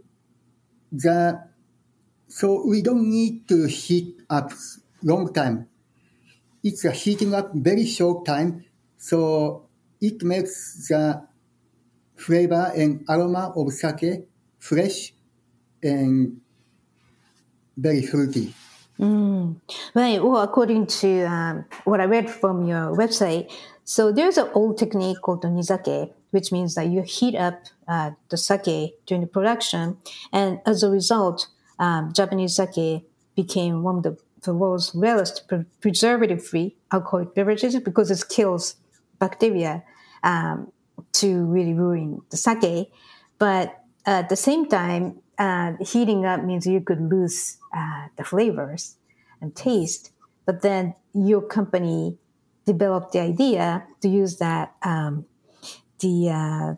the, 0.92 1.42
so 2.28 2.66
we 2.66 2.82
don't 2.82 3.08
need 3.08 3.48
to 3.48 3.66
heat 3.66 4.20
up 4.28 4.52
long 5.02 5.32
time. 5.32 5.68
It's 6.62 6.84
a 6.84 6.90
heating 6.90 7.34
up 7.34 7.52
very 7.54 7.86
short 7.86 8.26
time. 8.26 8.64
So 8.98 9.68
it 10.00 10.22
makes 10.22 10.88
the 10.88 11.26
flavor 12.20 12.70
and 12.76 13.04
aroma 13.08 13.52
of 13.56 13.72
sake 13.72 14.28
fresh 14.58 15.12
and 15.82 16.40
very 17.76 18.02
fruity. 18.02 18.52
Mm. 18.98 19.56
Right. 19.94 20.22
Well, 20.22 20.42
according 20.42 20.86
to 21.00 21.24
um, 21.24 21.64
what 21.84 22.00
I 22.00 22.04
read 22.04 22.28
from 22.30 22.66
your 22.66 22.94
website, 22.94 23.50
so 23.84 24.12
there's 24.12 24.36
an 24.36 24.50
old 24.52 24.76
technique 24.76 25.22
called 25.22 25.42
nizake, 25.42 26.12
which 26.32 26.52
means 26.52 26.74
that 26.74 26.88
you 26.88 27.02
heat 27.02 27.34
up 27.34 27.64
uh, 27.88 28.10
the 28.28 28.36
sake 28.36 28.92
during 29.06 29.22
the 29.22 29.26
production, 29.26 29.96
and 30.32 30.60
as 30.66 30.82
a 30.82 30.90
result, 30.90 31.48
um, 31.78 32.12
Japanese 32.12 32.56
sake 32.56 33.06
became 33.34 33.82
one 33.82 33.96
of 33.96 34.02
the, 34.02 34.16
the 34.42 34.52
world's 34.52 34.92
rarest 34.94 35.48
pre- 35.48 35.64
preservative-free 35.80 36.76
alcoholic 36.92 37.34
beverages 37.34 37.80
because 37.80 38.10
it 38.10 38.22
kills 38.28 38.76
bacteria 39.18 39.82
um, 40.22 40.70
to 41.12 41.44
really 41.44 41.74
ruin 41.74 42.22
the 42.30 42.36
sake. 42.36 42.92
But 43.38 43.82
at 44.06 44.28
the 44.28 44.36
same 44.36 44.66
time, 44.66 45.20
uh, 45.38 45.72
heating 45.80 46.26
up 46.26 46.44
means 46.44 46.66
you 46.66 46.80
could 46.80 47.00
lose 47.00 47.56
uh, 47.74 48.08
the 48.16 48.24
flavors 48.24 48.96
and 49.40 49.54
taste. 49.54 50.12
But 50.46 50.62
then 50.62 50.94
your 51.14 51.42
company 51.42 52.18
developed 52.66 53.12
the 53.12 53.20
idea 53.20 53.84
to 54.02 54.08
use 54.08 54.36
that 54.38 54.74
um, 54.82 55.24
the 56.00 56.30
uh, 56.30 56.74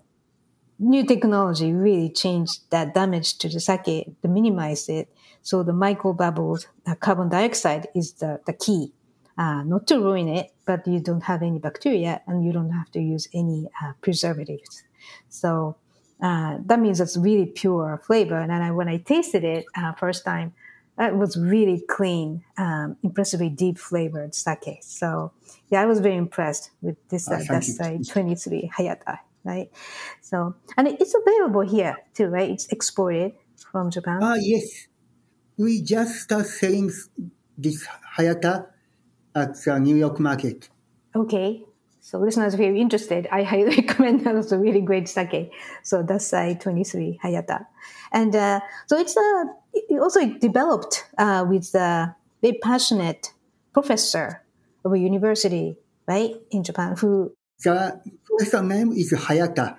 new 0.78 1.04
technology 1.04 1.72
really 1.72 2.10
changed 2.10 2.70
that 2.70 2.94
damage 2.94 3.38
to 3.38 3.48
the 3.48 3.60
sake 3.60 4.06
to 4.22 4.28
minimize 4.28 4.88
it. 4.88 5.08
So 5.42 5.62
the 5.62 5.72
micro 5.72 6.12
bubbles, 6.12 6.66
uh, 6.86 6.94
carbon 6.94 7.28
dioxide 7.28 7.88
is 7.94 8.12
the, 8.14 8.40
the 8.46 8.52
key. 8.52 8.92
Uh, 9.42 9.64
not 9.64 9.88
to 9.88 9.98
ruin 9.98 10.28
it, 10.28 10.52
but 10.66 10.86
you 10.86 11.00
don't 11.00 11.24
have 11.24 11.42
any 11.42 11.58
bacteria 11.58 12.22
and 12.28 12.44
you 12.46 12.52
don't 12.52 12.70
have 12.70 12.88
to 12.92 13.00
use 13.00 13.26
any 13.34 13.66
uh, 13.82 13.92
preservatives. 14.00 14.84
So 15.30 15.74
uh, 16.22 16.58
that 16.66 16.78
means 16.78 17.00
it's 17.00 17.16
really 17.16 17.46
pure 17.46 18.00
flavor. 18.06 18.38
And 18.38 18.52
I, 18.52 18.70
when 18.70 18.86
I 18.86 18.98
tasted 18.98 19.42
it 19.42 19.64
uh, 19.76 19.94
first 19.94 20.24
time, 20.24 20.54
it 20.96 21.16
was 21.16 21.36
really 21.36 21.82
clean, 21.88 22.44
um, 22.56 22.96
impressively 23.02 23.48
deep 23.48 23.78
flavored 23.78 24.32
sake. 24.32 24.78
So 24.82 25.32
yeah, 25.70 25.80
I 25.82 25.86
was 25.86 25.98
very 25.98 26.18
impressed 26.18 26.70
with 26.80 26.96
this 27.08 27.28
uh, 27.28 27.38
Dassai 27.38 28.08
23 28.08 28.70
Hayata, 28.78 29.18
right? 29.42 29.68
So, 30.20 30.54
and 30.76 30.86
it's 30.86 31.16
available 31.20 31.62
here 31.62 31.96
too, 32.14 32.28
right? 32.28 32.48
It's 32.48 32.68
exported 32.68 33.32
from 33.72 33.90
Japan. 33.90 34.20
Ah, 34.22 34.36
yes. 34.38 34.86
We 35.56 35.82
just 35.82 36.20
start 36.20 36.46
selling 36.46 36.92
this 37.58 37.84
Hayata 38.16 38.68
at 39.34 39.60
the 39.64 39.78
New 39.78 39.96
York 39.96 40.20
market. 40.20 40.68
Okay. 41.14 41.64
So 42.00 42.18
listeners, 42.18 42.54
if 42.54 42.60
you're 42.60 42.74
interested, 42.74 43.28
I 43.30 43.44
highly 43.44 43.76
recommend 43.82 44.24
that. 44.24 44.34
It's 44.34 44.52
a 44.52 44.58
really 44.58 44.80
great 44.80 45.08
sake. 45.08 45.52
So 45.82 46.02
Dassai 46.02 46.60
23 46.60 47.20
Hayata. 47.22 47.66
And 48.12 48.34
uh, 48.34 48.60
so 48.86 48.98
it's 48.98 49.16
uh, 49.16 49.44
it 49.72 50.00
also 50.00 50.26
developed 50.26 51.06
uh, 51.16 51.46
with 51.48 51.70
the 51.72 52.14
very 52.42 52.58
passionate 52.58 53.32
professor 53.72 54.42
of 54.84 54.92
a 54.92 54.98
university, 54.98 55.76
right, 56.06 56.34
in 56.50 56.64
Japan, 56.64 56.96
who... 56.96 57.32
The 57.62 58.00
professor 58.24 58.62
name 58.62 58.92
is 58.92 59.12
Hayata. 59.12 59.76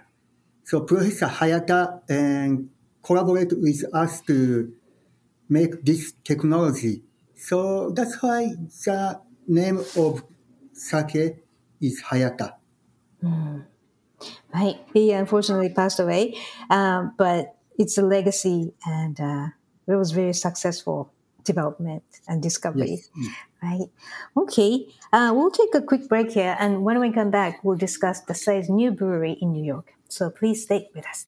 So 0.64 0.82
Professor 0.82 1.28
Hayata 1.28 2.02
and 2.10 2.70
collaborate 3.04 3.52
with 3.52 3.84
us 3.94 4.22
to 4.22 4.72
make 5.50 5.84
this 5.84 6.14
technology. 6.24 7.04
So 7.36 7.92
that's 7.92 8.22
why 8.24 8.56
the 8.86 9.20
name 9.48 9.80
of 9.98 10.24
sake 10.74 11.44
is 11.82 12.02
Hayata. 12.04 12.54
Mm. 13.24 13.66
Right. 14.54 14.76
He 14.94 15.12
unfortunately 15.12 15.70
passed 15.70 16.00
away, 16.00 16.38
um, 16.70 17.14
but 17.18 17.56
it's 17.78 17.98
a 17.98 18.02
legacy 18.02 18.74
and 18.86 19.20
uh, 19.20 19.48
it 19.88 19.96
was 19.96 20.12
very 20.12 20.34
successful 20.34 21.12
development 21.44 22.04
and 22.28 22.42
discovery. 22.42 23.02
Yes. 23.16 23.32
Right. 23.62 23.90
Okay. 24.38 24.88
Uh, 25.12 25.34
we'll 25.36 25.52
take 25.52 25.76
a 25.76 25.82
quick 25.82 26.08
break 26.08 26.32
here. 26.32 26.56
And 26.60 26.84
when 26.84 27.00
we 27.00 27.12
come 27.12 27.32
back, 27.32 27.64
we'll 27.64 27.78
discuss 27.78 28.24
Dassai's 28.24 28.70
new 28.70 28.92
brewery 28.92 29.38
in 29.42 29.52
New 29.52 29.64
York. 29.64 29.94
So 30.08 30.30
please 30.30 30.64
stay 30.64 30.90
with 30.96 31.06
us. 31.08 31.28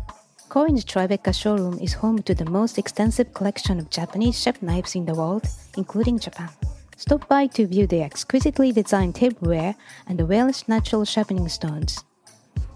Korin's 0.51 0.83
Tribeca 0.83 1.33
showroom 1.33 1.79
is 1.79 1.93
home 1.93 2.21
to 2.23 2.35
the 2.35 2.43
most 2.43 2.77
extensive 2.77 3.33
collection 3.33 3.79
of 3.79 3.89
Japanese 3.89 4.37
chef 4.37 4.61
knives 4.61 4.95
in 4.95 5.05
the 5.05 5.15
world, 5.15 5.47
including 5.77 6.19
Japan. 6.19 6.49
Stop 6.97 7.25
by 7.29 7.47
to 7.55 7.65
view 7.65 7.87
the 7.87 8.01
exquisitely 8.01 8.73
designed 8.73 9.15
tableware 9.15 9.75
and 10.07 10.19
the 10.19 10.27
Walish 10.27 10.67
natural 10.67 11.05
sharpening 11.05 11.47
stones. 11.47 12.03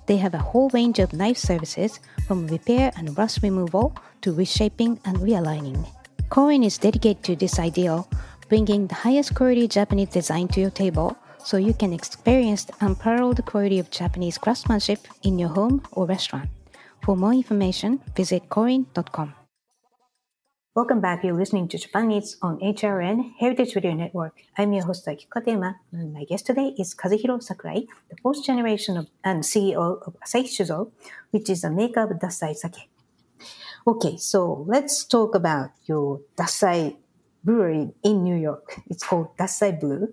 They 0.05 0.15
have 0.15 0.33
a 0.33 0.37
whole 0.37 0.69
range 0.69 0.99
of 0.99 1.11
knife 1.11 1.35
services 1.35 1.99
from 2.25 2.47
repair 2.47 2.93
and 2.95 3.17
rust 3.17 3.43
removal 3.43 3.93
to 4.21 4.31
reshaping 4.31 4.97
and 5.03 5.17
realigning. 5.17 5.85
Korin 6.29 6.65
is 6.65 6.77
dedicated 6.77 7.25
to 7.25 7.35
this 7.35 7.59
ideal, 7.59 8.07
bringing 8.47 8.87
the 8.87 8.95
highest 8.95 9.35
quality 9.35 9.67
Japanese 9.67 10.15
design 10.15 10.47
to 10.47 10.61
your 10.61 10.69
table 10.69 11.17
so 11.43 11.57
you 11.57 11.73
can 11.73 11.91
experience 11.91 12.63
the 12.63 12.73
unparalleled 12.79 13.45
quality 13.45 13.79
of 13.79 13.91
Japanese 13.91 14.37
craftsmanship 14.37 14.99
in 15.23 15.37
your 15.37 15.49
home 15.49 15.83
or 15.91 16.05
restaurant. 16.05 16.49
For 17.05 17.15
more 17.15 17.33
information, 17.33 18.01
visit 18.15 18.49
korin.com. 18.49 19.35
Welcome 20.73 21.01
back. 21.01 21.23
You're 21.23 21.37
listening 21.37 21.67
to 21.67 21.77
Japan 21.77 22.09
Eats 22.09 22.35
on 22.41 22.57
HRN 22.57 23.33
Heritage 23.39 23.75
Radio 23.75 23.93
Network. 23.93 24.33
I'm 24.57 24.73
your 24.73 24.85
host, 24.85 25.05
Akiko 25.05 25.29
Katayama, 25.29 25.75
and 25.91 26.11
my 26.11 26.23
guest 26.23 26.47
today 26.47 26.73
is 26.79 26.95
Kazuhiro 26.95 27.43
Sakurai, 27.43 27.85
the 28.09 28.17
fourth 28.23 28.43
generation 28.43 28.97
of, 28.97 29.05
and 29.23 29.43
CEO 29.43 30.01
of 30.01 30.17
Asahi 30.25 30.45
Shuzo, 30.45 30.91
which 31.29 31.47
is 31.47 31.63
a 31.63 31.69
maker 31.69 32.01
of 32.09 32.17
Dassai 32.17 32.55
Sake. 32.55 32.89
Okay, 33.85 34.17
so 34.17 34.65
let's 34.67 35.05
talk 35.05 35.35
about 35.35 35.69
your 35.85 36.21
Dassai 36.35 36.97
brewery 37.43 37.93
in 38.03 38.23
New 38.23 38.35
York. 38.35 38.81
It's 38.89 39.03
called 39.03 39.37
Dassai 39.37 39.79
Blue. 39.79 40.11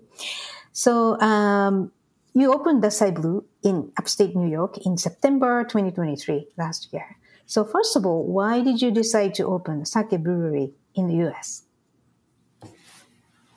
So, 0.71 1.19
um, 1.19 1.91
you 2.33 2.53
opened 2.53 2.81
Dassai 2.81 3.13
Blue 3.13 3.45
in 3.61 3.91
upstate 3.97 4.35
New 4.35 4.49
York 4.49 4.77
in 4.85 4.97
September 4.97 5.63
2023 5.63 6.47
last 6.57 6.91
year. 6.91 7.17
So 7.45 7.63
first 7.63 7.95
of 7.95 8.05
all, 8.05 8.25
why 8.25 8.61
did 8.61 8.81
you 8.81 8.91
decide 8.91 9.33
to 9.35 9.45
open 9.45 9.81
a 9.81 9.85
sake 9.85 10.17
brewery 10.19 10.73
in 10.95 11.07
the 11.07 11.15
U.S.? 11.27 11.63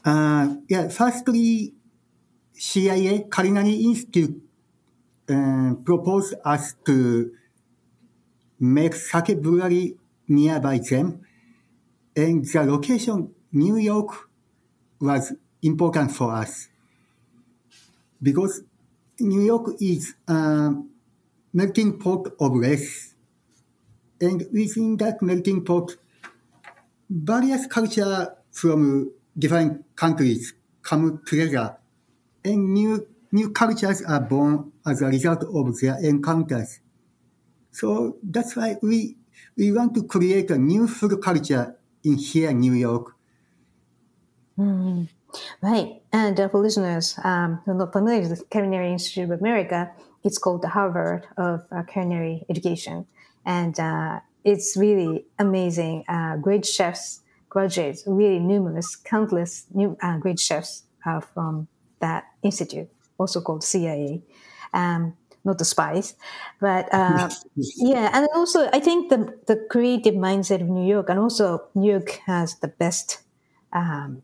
Uh, 0.05 0.57
yeah, 0.69 0.89
firstly, 0.89 1.73
CIA 2.53 3.27
Culinary 3.33 3.75
Institute 3.75 4.43
uh, 5.29 5.75
proposed 5.85 6.35
us 6.45 6.75
to 6.85 7.33
make 8.61 8.95
sake 8.95 9.41
brewery 9.41 9.97
nearby 10.29 10.79
them, 10.79 11.21
and 12.15 12.45
the 12.45 12.63
location 12.63 13.35
New 13.53 13.77
York 13.77 14.29
was 15.01 15.33
important 15.63 16.13
for 16.13 16.33
us 16.33 16.69
because 18.27 18.63
New 19.21 19.41
York 19.41 19.77
is 19.81 20.17
a 20.27 20.75
melting 21.53 21.97
pot 21.97 22.27
of 22.41 22.53
race. 22.55 23.15
And 24.21 24.43
within 24.53 24.97
that 24.97 25.23
melting 25.23 25.65
pot, 25.65 25.95
various 27.09 27.69
cultures 27.69 28.27
from 28.51 29.13
different 29.39 29.85
countries 29.95 30.55
come 30.83 31.23
together. 31.25 31.77
And 32.45 32.75
new, 32.75 33.07
new 33.31 33.51
cultures 33.51 34.03
are 34.03 34.21
born 34.21 34.73
as 34.85 35.03
a 35.03 35.07
result 35.07 35.45
of 35.45 35.79
their 35.81 35.97
encounters. 36.03 36.81
So 37.71 38.17
that's 38.25 38.57
why 38.57 38.77
we, 38.83 39.19
we 39.57 39.71
want 39.71 39.95
to 39.95 40.03
create 40.03 40.51
a 40.51 40.59
new 40.59 40.89
food 40.89 41.23
culture 41.23 41.77
in 42.03 42.17
here 42.17 42.53
New 42.53 42.73
York. 42.73 43.15
Mm. 44.59 45.09
Right. 45.63 46.01
And 46.13 46.39
uh, 46.39 46.49
for 46.49 46.61
listeners 46.61 47.19
um, 47.25 47.61
who 47.65 47.73
are 47.73 47.75
not 47.75 47.93
familiar 47.93 48.29
with 48.29 48.39
the 48.39 48.45
Culinary 48.47 48.93
Institute 48.93 49.31
of 49.31 49.41
America, 49.41 49.91
it's 50.25 50.39
called 50.39 50.63
the 50.63 50.69
Harvard 50.69 51.27
of 51.37 51.65
uh, 51.71 51.83
Culinary 51.85 52.45
Education. 52.49 53.07
And 53.45 53.79
uh, 53.79 54.21
it's 54.45 54.77
really 54.77 55.27
amazing. 55.39 56.05
Uh, 56.09 56.37
great 56.37 56.67
chefs, 56.67 57.21
graduates, 57.49 58.05
really 58.07 58.41
numerous, 58.41 58.97
countless 58.97 59.67
new, 59.73 59.97
uh, 60.03 60.19
great 60.19 60.41
chefs 60.41 60.85
from 61.33 61.69
that 62.01 62.25
institute, 62.43 62.89
also 63.17 63.41
called 63.41 63.63
CIA. 63.63 64.23
Um, 64.75 65.17
not 65.47 65.59
the 65.59 65.65
spice. 65.65 66.15
But 66.61 66.93
uh, 66.93 67.31
yeah, 67.77 68.11
and 68.13 68.29
also 68.35 68.69
I 68.73 68.81
think 68.81 69.09
the 69.09 69.33
the 69.47 69.57
creative 69.71 70.15
mindset 70.15 70.61
of 70.61 70.69
New 70.69 70.85
York, 70.85 71.09
and 71.09 71.19
also 71.19 71.63
New 71.75 71.93
York 71.93 72.21
has 72.27 72.59
the 72.59 72.69
best 72.69 73.23
um, 73.73 74.23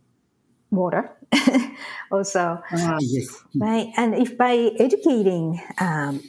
water. 0.72 1.16
also, 2.10 2.60
Ah, 2.72 2.98
yes. 3.00 3.28
right? 3.60 3.88
And 3.96 4.14
if 4.14 4.36
by 4.36 4.72
educating 4.78 5.60
um, 5.78 6.20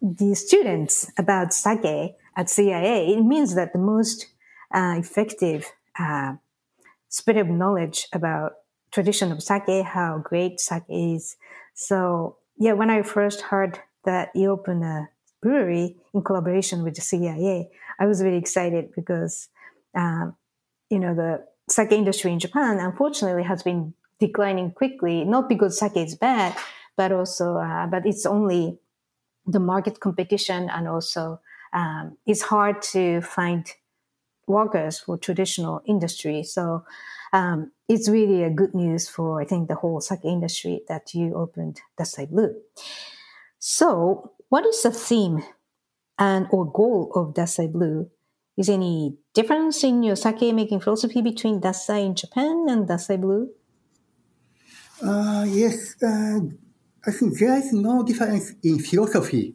the 0.00 0.34
students 0.34 1.10
about 1.18 1.52
sake 1.52 2.14
at 2.36 2.50
CIA, 2.50 3.08
it 3.14 3.22
means 3.22 3.54
that 3.54 3.72
the 3.72 3.78
most 3.78 4.26
uh, 4.74 4.94
effective 4.98 5.72
uh, 5.98 6.34
spread 7.08 7.38
of 7.38 7.48
knowledge 7.48 8.08
about 8.12 8.52
tradition 8.90 9.32
of 9.32 9.42
sake, 9.42 9.84
how 9.84 10.18
great 10.22 10.60
sake 10.60 10.84
is. 10.88 11.36
So 11.74 12.36
yeah, 12.58 12.72
when 12.72 12.90
I 12.90 13.02
first 13.02 13.40
heard 13.42 13.80
that 14.04 14.30
you 14.34 14.50
opened 14.50 14.84
a 14.84 15.08
brewery 15.42 15.96
in 16.14 16.22
collaboration 16.22 16.82
with 16.82 16.94
the 16.94 17.00
CIA, 17.00 17.70
I 17.98 18.06
was 18.06 18.22
really 18.22 18.38
excited 18.38 18.90
because 18.94 19.48
um, 19.94 20.36
you 20.90 20.98
know 20.98 21.14
the 21.14 21.44
sake 21.68 21.92
industry 21.92 22.32
in 22.32 22.38
Japan 22.38 22.78
unfortunately 22.78 23.42
has 23.44 23.62
been 23.62 23.94
declining 24.20 24.70
quickly, 24.72 25.24
not 25.24 25.48
because 25.48 25.78
sake 25.78 25.96
is 25.96 26.14
bad, 26.14 26.56
but 26.96 27.12
also 27.12 27.56
uh, 27.56 27.86
but 27.86 28.06
it's 28.06 28.26
only 28.26 28.78
the 29.46 29.60
market 29.60 30.00
competition 30.00 30.70
and 30.70 30.88
also 30.88 31.40
um, 31.72 32.16
it's 32.26 32.42
hard 32.42 32.80
to 32.80 33.20
find 33.20 33.72
workers 34.46 34.98
for 34.98 35.18
traditional 35.18 35.82
industry. 35.86 36.42
So 36.42 36.84
um, 37.32 37.72
it's 37.88 38.08
really 38.08 38.44
a 38.44 38.50
good 38.50 38.74
news 38.74 39.08
for 39.08 39.40
I 39.40 39.44
think 39.44 39.68
the 39.68 39.74
whole 39.74 40.00
sake 40.00 40.24
industry 40.24 40.82
that 40.88 41.14
you 41.14 41.34
opened 41.34 41.80
Dassai 41.98 42.28
Blue. 42.30 42.54
So 43.58 44.32
what 44.48 44.64
is 44.66 44.82
the 44.82 44.90
theme 44.90 45.42
and 46.18 46.46
or 46.50 46.70
goal 46.70 47.10
of 47.14 47.34
Dassai 47.34 47.70
Blue? 47.72 48.10
Is 48.56 48.68
any 48.68 49.16
difference 49.34 49.82
in 49.84 50.02
your 50.02 50.16
sake 50.16 50.54
making 50.54 50.80
philosophy 50.80 51.20
between 51.20 51.60
Dassai 51.60 52.06
in 52.06 52.14
Japan 52.14 52.66
and 52.68 52.88
Dassai 52.88 53.20
Blue? 53.20 53.50
Uh, 55.02 55.44
yes, 55.48 55.96
uh, 56.02 56.38
I 57.06 57.10
think 57.10 57.38
there 57.38 57.56
is 57.58 57.72
no 57.72 58.02
difference 58.04 58.54
in 58.62 58.78
philosophy. 58.78 59.54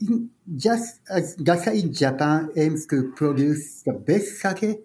In, 0.00 0.30
just 0.54 1.00
as 1.10 1.36
Dassai 1.36 1.82
in 1.82 1.92
Japan 1.92 2.50
aims 2.54 2.86
to 2.86 3.12
produce 3.16 3.82
the 3.82 3.94
best 3.94 4.38
sake 4.40 4.78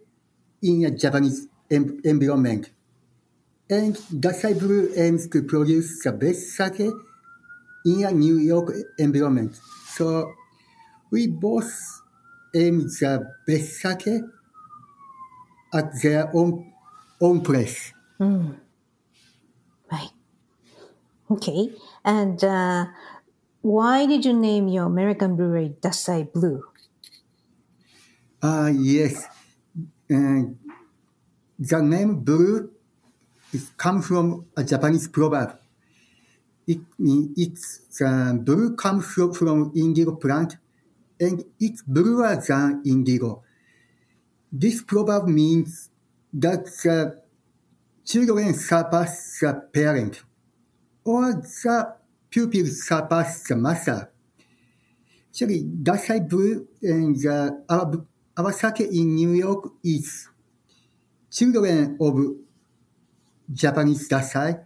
in 0.61 0.85
a 0.85 0.91
Japanese 0.91 1.47
em- 1.69 1.99
environment, 2.03 2.71
and 3.69 3.95
Dassai 3.95 4.57
Blue 4.57 4.89
aims 4.95 5.27
to 5.27 5.43
produce 5.43 6.01
the 6.03 6.13
best 6.13 6.55
sake 6.55 6.79
in 7.85 8.03
a 8.05 8.11
New 8.11 8.37
York 8.37 8.73
environment. 8.97 9.59
So 9.87 10.33
we 11.11 11.27
both 11.27 12.00
aim 12.53 12.81
the 12.81 13.27
best 13.47 13.81
sake 13.81 14.21
at 15.73 16.01
their 16.01 16.29
own 16.35 16.73
own 17.19 17.41
place. 17.41 17.93
Right. 19.91 20.11
Okay. 21.29 21.71
And 22.03 22.43
uh, 22.43 22.85
why 23.61 24.05
did 24.05 24.25
you 24.25 24.33
name 24.33 24.67
your 24.67 24.85
American 24.85 25.35
brewery 25.35 25.75
Dassai 25.81 26.31
Blue? 26.31 26.63
Ah, 28.41 28.67
yes. 28.67 29.27
And 30.09 30.57
the 31.59 31.81
name 31.81 32.19
blue 32.21 32.71
is 33.53 33.69
come 33.77 34.01
from 34.01 34.47
a 34.57 34.63
Japanese 34.63 35.07
proverb. 35.07 35.57
It 36.67 36.79
it's 36.99 37.81
the 37.99 38.39
blue 38.43 38.75
comes 38.75 39.05
from, 39.05 39.33
from 39.33 39.71
indigo 39.75 40.15
plant 40.15 40.57
and 41.21 41.45
it's 41.59 41.83
bluer 41.83 42.35
than 42.35 42.81
indigo. 42.83 43.43
This 44.51 44.81
proverb 44.81 45.27
means 45.27 45.89
that 46.33 46.65
the 46.65 47.21
children 48.03 48.53
surpass 48.55 49.39
the 49.39 49.53
parent 49.71 50.23
or 51.05 51.31
the 51.33 51.95
pupil 52.29 52.65
surpass 52.65 53.47
the 53.47 53.55
master. 53.55 54.11
Actually, 55.29 55.63
Dassai 55.63 56.27
Blue 56.27 56.67
and 56.81 57.15
the, 57.15 57.63
our, 57.69 58.05
our 58.35 58.53
in 58.79 59.15
New 59.15 59.31
York 59.31 59.71
is 59.83 60.27
children 61.29 61.97
of 62.01 62.35
Japanese 63.53 64.09
Dassai. 64.09 64.65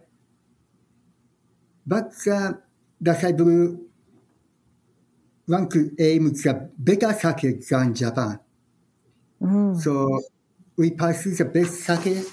But 1.86 2.10
the 2.24 2.60
Dassai 3.00 3.36
Blue 3.36 3.85
want 5.48 5.70
to 5.72 5.90
aim 5.98 6.32
the 6.32 6.70
better 6.78 7.12
sake 7.12 7.66
than 7.68 7.94
Japan. 7.94 8.40
So 9.78 10.20
we 10.76 10.90
pursue 10.90 11.34
the 11.34 11.44
best 11.44 11.74
sake 11.80 12.26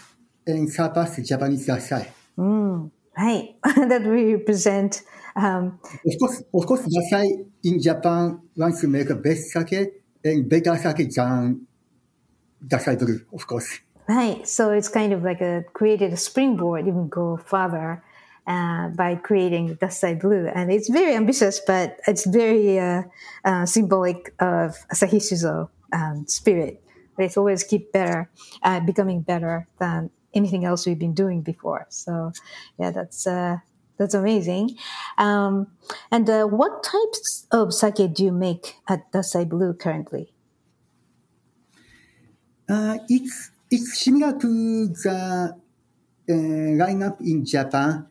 and 0.48 0.70
surpass 0.72 1.16
the 1.16 1.24
Japanese 1.24 1.68
Dassai. 1.68 2.08
Mm, 2.38 2.92
right. 3.18 3.56
that 3.64 4.04
we 4.04 4.36
represent. 4.36 5.04
Um, 5.36 5.80
Of 6.06 6.20
course, 6.20 6.44
of 6.54 6.66
course, 6.66 6.82
Dassai 6.88 7.46
in 7.64 7.82
Japan 7.82 8.40
wants 8.56 8.82
to 8.82 8.88
make 8.88 9.10
a 9.10 9.16
best 9.16 9.52
sake 9.52 9.94
and 10.24 10.50
better 10.50 10.76
sake 10.78 11.10
than 11.14 11.68
Dassai 12.66 12.98
Blue, 12.98 13.20
of 13.34 13.46
course. 13.48 13.80
right. 14.08 14.48
So 14.48 14.72
it's 14.72 14.90
kind 14.90 15.14
of 15.14 15.24
like 15.24 15.42
a 15.42 15.64
created 15.74 16.14
a 16.14 16.18
springboard, 16.18 16.88
even 16.88 17.10
go 17.10 17.38
farther 17.38 18.04
uh, 18.48 18.90
by 18.90 19.16
creating 19.16 19.76
Dassai 19.78 20.20
Blue. 20.20 20.48
And 20.48 20.72
it's 20.72 20.90
very 20.90 21.16
ambitious, 21.16 21.62
but 21.66 22.00
it's 22.08 22.26
very 22.26 22.80
uh, 22.80 23.04
uh, 23.46 23.66
symbolic 23.66 24.34
of 24.40 24.76
Asahi 24.92 25.22
Shuzo 25.22 25.70
um, 25.94 26.26
spirit. 26.28 26.84
It's 27.18 27.38
always 27.38 27.64
keep 27.64 27.92
better, 27.92 28.30
uh, 28.64 28.80
becoming 28.80 29.22
better 29.22 29.68
than 29.80 30.10
anything 30.34 30.66
else 30.66 30.86
we've 30.86 31.00
been 31.00 31.14
doing 31.14 31.42
before. 31.42 31.86
So, 31.90 32.32
yeah, 32.80 32.92
that's 32.92 33.28
uh, 33.28 33.58
that's 33.98 34.16
amazing. 34.16 34.76
Um, 35.20 35.68
and 36.12 36.28
what 36.52 36.84
types 36.84 37.46
of 37.52 37.74
sake 37.74 38.14
do 38.14 38.24
you 38.24 38.32
make 38.32 38.76
at 38.90 39.12
Dassai 39.12 39.48
Blue 39.48 39.74
currently? 39.74 40.34
It's, 42.68 43.52
it's 43.70 44.00
similar 44.00 44.38
to 44.40 44.88
the 44.88 45.56
lineup 46.28 47.22
in 47.22 47.46
Japan. 47.46 48.08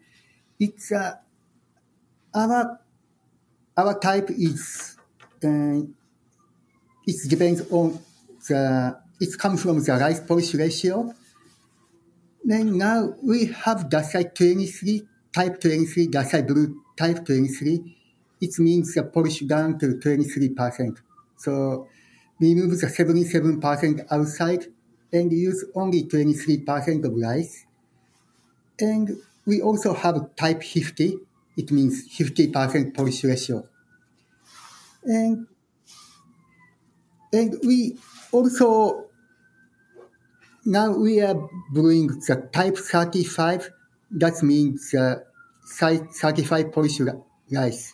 It's 0.65 0.93
uh, 0.93 1.17
our 2.33 2.79
our 3.77 3.99
type 3.99 4.31
is 4.31 4.97
uh, 5.43 5.83
it 7.05 7.19
depends 7.29 7.63
on 7.69 7.99
the 8.49 8.97
it 9.19 9.37
comes 9.39 9.61
from 9.63 9.83
the 9.83 9.93
rice 9.95 10.21
polish 10.21 10.55
ratio. 10.55 11.13
Then 12.45 12.79
now 12.79 13.15
we 13.23 13.47
have 13.47 13.89
Dassai 13.89 14.33
23, 14.35 15.03
type 15.35 15.61
23, 15.61 16.07
Dassai 16.07 16.47
Blue 16.47 16.81
type 16.97 17.27
23. 17.27 17.97
It 18.41 18.57
means 18.61 18.95
the 18.95 19.03
polish 19.03 19.41
down 19.41 19.81
to 19.81 19.87
23%. 19.97 20.99
So 21.39 21.89
we 22.39 22.55
move 22.55 22.81
the 22.81 22.87
77% 22.87 24.07
outside 24.13 24.67
and 25.13 25.33
use 25.33 25.65
only 25.75 26.05
23% 26.05 27.05
of 27.05 27.15
rice. 27.17 27.67
And 28.79 29.17
we 29.47 29.61
also 29.61 29.95
have 29.95 30.35
type 30.37 30.63
50. 30.63 31.19
It 31.57 31.71
means 31.71 32.09
50% 32.09 32.95
polish 32.95 33.25
ratio. 33.25 33.65
And, 35.05 35.47
and 37.33 37.55
we 37.65 37.99
also, 38.31 39.07
now 40.65 40.91
we 40.93 41.21
are 41.21 41.49
brewing 41.73 42.09
the 42.09 42.49
type 42.53 42.77
35. 42.77 43.71
That 44.13 44.43
means 44.43 44.95
uh, 44.95 45.17
35 45.67 46.73
polish 46.73 47.01
rice. 47.51 47.93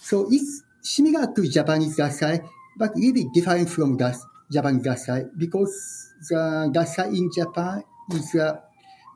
So 0.00 0.26
it's 0.30 0.62
similar 0.80 1.32
to 1.32 1.48
Japanese 1.48 1.96
Dassai, 1.96 2.46
but 2.76 2.94
really 2.96 3.26
different 3.32 3.68
from 3.68 3.96
das, 3.96 4.24
Japanese 4.50 4.82
Dassai 4.82 5.30
because 5.36 6.12
the 6.28 6.70
Dassai 6.74 7.08
in 7.16 7.30
Japan 7.32 7.82
is 8.10 8.34
a 8.34 8.62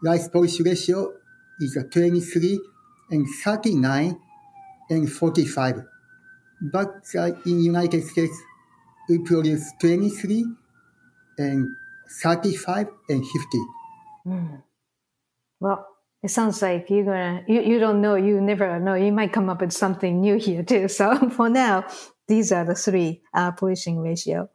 rice 0.03 0.29
polish 0.29 0.61
ratio 0.61 1.13
is 1.61 1.79
23 1.91 2.61
and 3.11 3.27
39 3.45 4.19
and 4.91 5.13
45. 5.13 5.83
But 6.73 7.03
uh, 7.17 7.33
in 7.45 7.61
United 7.61 8.05
States, 8.05 8.37
we 9.09 9.19
produce 9.19 9.73
23 9.81 10.45
and 11.39 11.69
35 12.23 12.89
and 13.09 13.27
50. 13.27 13.59
Well, 15.61 15.87
it 16.23 16.31
sounds 16.31 16.61
like 16.63 16.91
you're 16.91 17.05
gonna 17.05 17.45
you, 17.47 17.61
you 17.61 17.79
don't 17.79 18.01
know, 18.01 18.17
you 18.17 18.41
never 18.41 18.81
know. 18.81 18.95
You 18.95 19.13
might 19.13 19.33
come 19.33 19.49
up 19.49 19.61
with 19.61 19.73
something 19.73 20.21
new 20.21 20.37
here 20.37 20.63
too. 20.63 20.89
So 20.97 21.31
for 21.31 21.49
now, 21.49 21.87
these 22.27 22.53
are 22.53 22.65
the 22.65 22.75
three 22.75 23.23
uh, 23.33 23.53
polishing 23.53 24.01
ratio, 24.01 24.51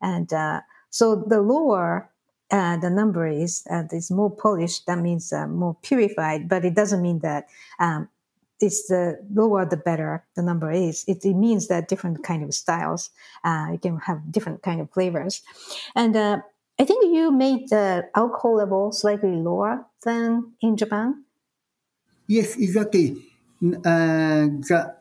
and 0.00 0.32
uh, 0.32 0.60
so 0.90 1.24
the 1.26 1.40
lower 1.40 2.10
uh, 2.50 2.76
the 2.76 2.90
number 2.90 3.26
is 3.26 3.66
uh, 3.70 3.84
is 3.92 4.10
more 4.10 4.30
polished. 4.30 4.86
That 4.86 4.98
means 4.98 5.32
uh, 5.32 5.46
more 5.46 5.76
purified, 5.82 6.48
but 6.48 6.64
it 6.64 6.74
doesn't 6.74 7.02
mean 7.02 7.20
that 7.20 7.48
um, 7.78 8.08
it's 8.60 8.86
the 8.88 9.18
lower 9.32 9.66
the 9.66 9.76
better 9.76 10.24
the 10.34 10.42
number 10.42 10.70
is. 10.70 11.04
It, 11.06 11.24
it 11.24 11.34
means 11.34 11.68
that 11.68 11.88
different 11.88 12.22
kind 12.22 12.42
of 12.42 12.54
styles, 12.54 13.10
uh, 13.44 13.68
you 13.72 13.78
can 13.78 13.98
have 13.98 14.30
different 14.30 14.62
kind 14.62 14.80
of 14.80 14.90
flavors. 14.90 15.42
And 15.94 16.16
uh, 16.16 16.38
I 16.78 16.84
think 16.84 17.04
you 17.14 17.30
made 17.30 17.68
the 17.68 18.08
alcohol 18.14 18.56
level 18.56 18.92
slightly 18.92 19.36
lower 19.36 19.86
than 20.04 20.52
in 20.60 20.76
Japan. 20.76 21.24
Yes, 22.26 22.56
exactly. 22.56 23.16
Uh, 23.62 24.50
the 24.66 24.94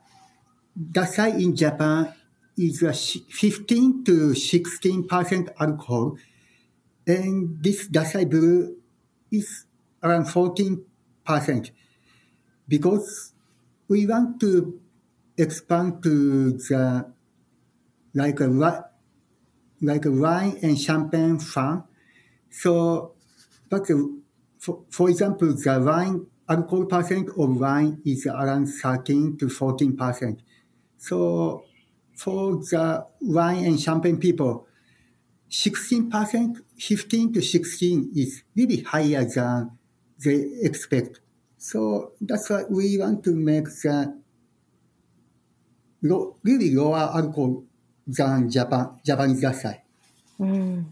Dassai 0.78 1.42
in 1.42 1.56
Japan 1.56 2.14
is 2.58 2.84
a 2.84 2.94
15 2.94 4.04
to 4.06 4.34
16 4.34 5.08
percent 5.08 5.50
alcohol, 5.60 6.18
and 7.08 7.62
this 7.64 7.88
Dassai 7.88 8.30
Blue 8.30 8.76
is 9.32 9.66
around 10.02 10.26
14 10.26 10.84
percent 11.26 11.72
because 12.68 13.34
we 13.88 14.06
want 14.06 14.40
to 14.42 14.80
expand 15.38 16.02
to 16.04 16.54
the 16.54 17.14
like 18.14 18.40
a 18.40 18.48
like 19.82 20.06
a 20.06 20.12
wine 20.12 20.58
and 20.62 20.80
champagne 20.80 21.40
farm. 21.40 21.84
So, 22.50 23.14
but 23.70 23.86
the, 23.88 24.22
for, 24.60 24.84
for 24.90 25.10
example, 25.10 25.54
the 25.54 25.82
wine 25.82 26.26
alcohol 26.48 26.86
percent 26.86 27.30
of 27.30 27.60
wine 27.60 28.02
is 28.06 28.26
around 28.26 28.68
13 28.68 29.38
to 29.38 29.50
14 29.50 29.98
percent. 29.98 30.42
So, 30.98 31.66
for 32.16 32.56
the 32.58 33.06
wine 33.20 33.66
and 33.66 33.80
champagne 33.80 34.18
people, 34.18 34.68
16 35.50 36.10
percent, 36.10 36.58
15 36.78 37.34
to 37.34 37.42
16 37.42 38.12
is 38.16 38.44
really 38.56 38.82
higher 38.82 39.24
than 39.26 39.72
they 40.24 40.48
expect. 40.62 41.22
So 41.58 42.12
that's 42.22 42.50
why 42.50 42.64
we 42.70 42.98
want 42.98 43.24
to 43.24 43.36
make 43.36 43.66
the 43.66 44.16
low, 46.04 46.38
really 46.44 46.74
lower 46.74 47.10
alcohol 47.14 47.64
than 48.06 48.50
Japan, 48.50 49.00
Japanese 49.06 49.42
Dassai. 49.42 49.82
Mm, 50.40 50.86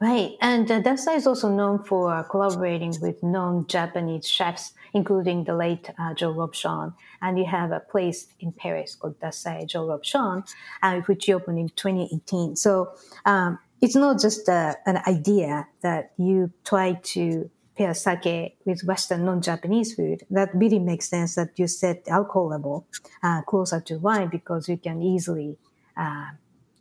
right. 0.00 0.32
And 0.42 0.70
uh, 0.70 0.82
Dassai 0.82 1.16
is 1.16 1.26
also 1.26 1.48
known 1.48 1.82
for 1.84 2.22
collaborating 2.24 2.94
with 3.00 3.22
non-Japanese 3.22 4.28
chefs, 4.28 4.74
including 4.92 5.44
the 5.44 5.54
late 5.54 5.88
uh, 5.98 6.12
Joël 6.14 6.36
Robuchon. 6.36 6.94
And 7.22 7.38
you 7.38 7.46
have 7.46 7.72
a 7.72 7.80
place 7.80 8.28
in 8.40 8.52
Paris 8.52 8.94
called 8.94 9.18
Dassai 9.18 9.66
Joël 9.66 9.88
Robuchon, 9.88 10.46
uh, 10.82 11.00
which 11.02 11.28
you 11.28 11.36
opened 11.36 11.58
in 11.58 11.70
2018. 11.70 12.56
So 12.56 12.92
um, 13.24 13.58
it's 13.80 13.96
not 13.96 14.20
just 14.20 14.48
uh, 14.48 14.74
an 14.86 15.00
idea 15.06 15.68
that 15.82 16.12
you 16.18 16.52
try 16.64 16.94
to 17.14 17.50
pair 17.76 17.94
sake 17.94 18.58
with 18.66 18.84
Western 18.84 19.24
non-Japanese 19.24 19.94
food, 19.94 20.22
that 20.30 20.50
really 20.54 20.78
makes 20.78 21.08
sense 21.08 21.34
that 21.36 21.58
you 21.58 21.66
set 21.66 22.06
alcohol 22.08 22.48
level 22.48 22.86
uh, 23.22 23.40
closer 23.42 23.80
to 23.80 23.96
wine 23.98 24.28
because 24.28 24.68
you 24.68 24.76
can 24.76 25.00
easily 25.00 25.56
uh, 25.96 26.26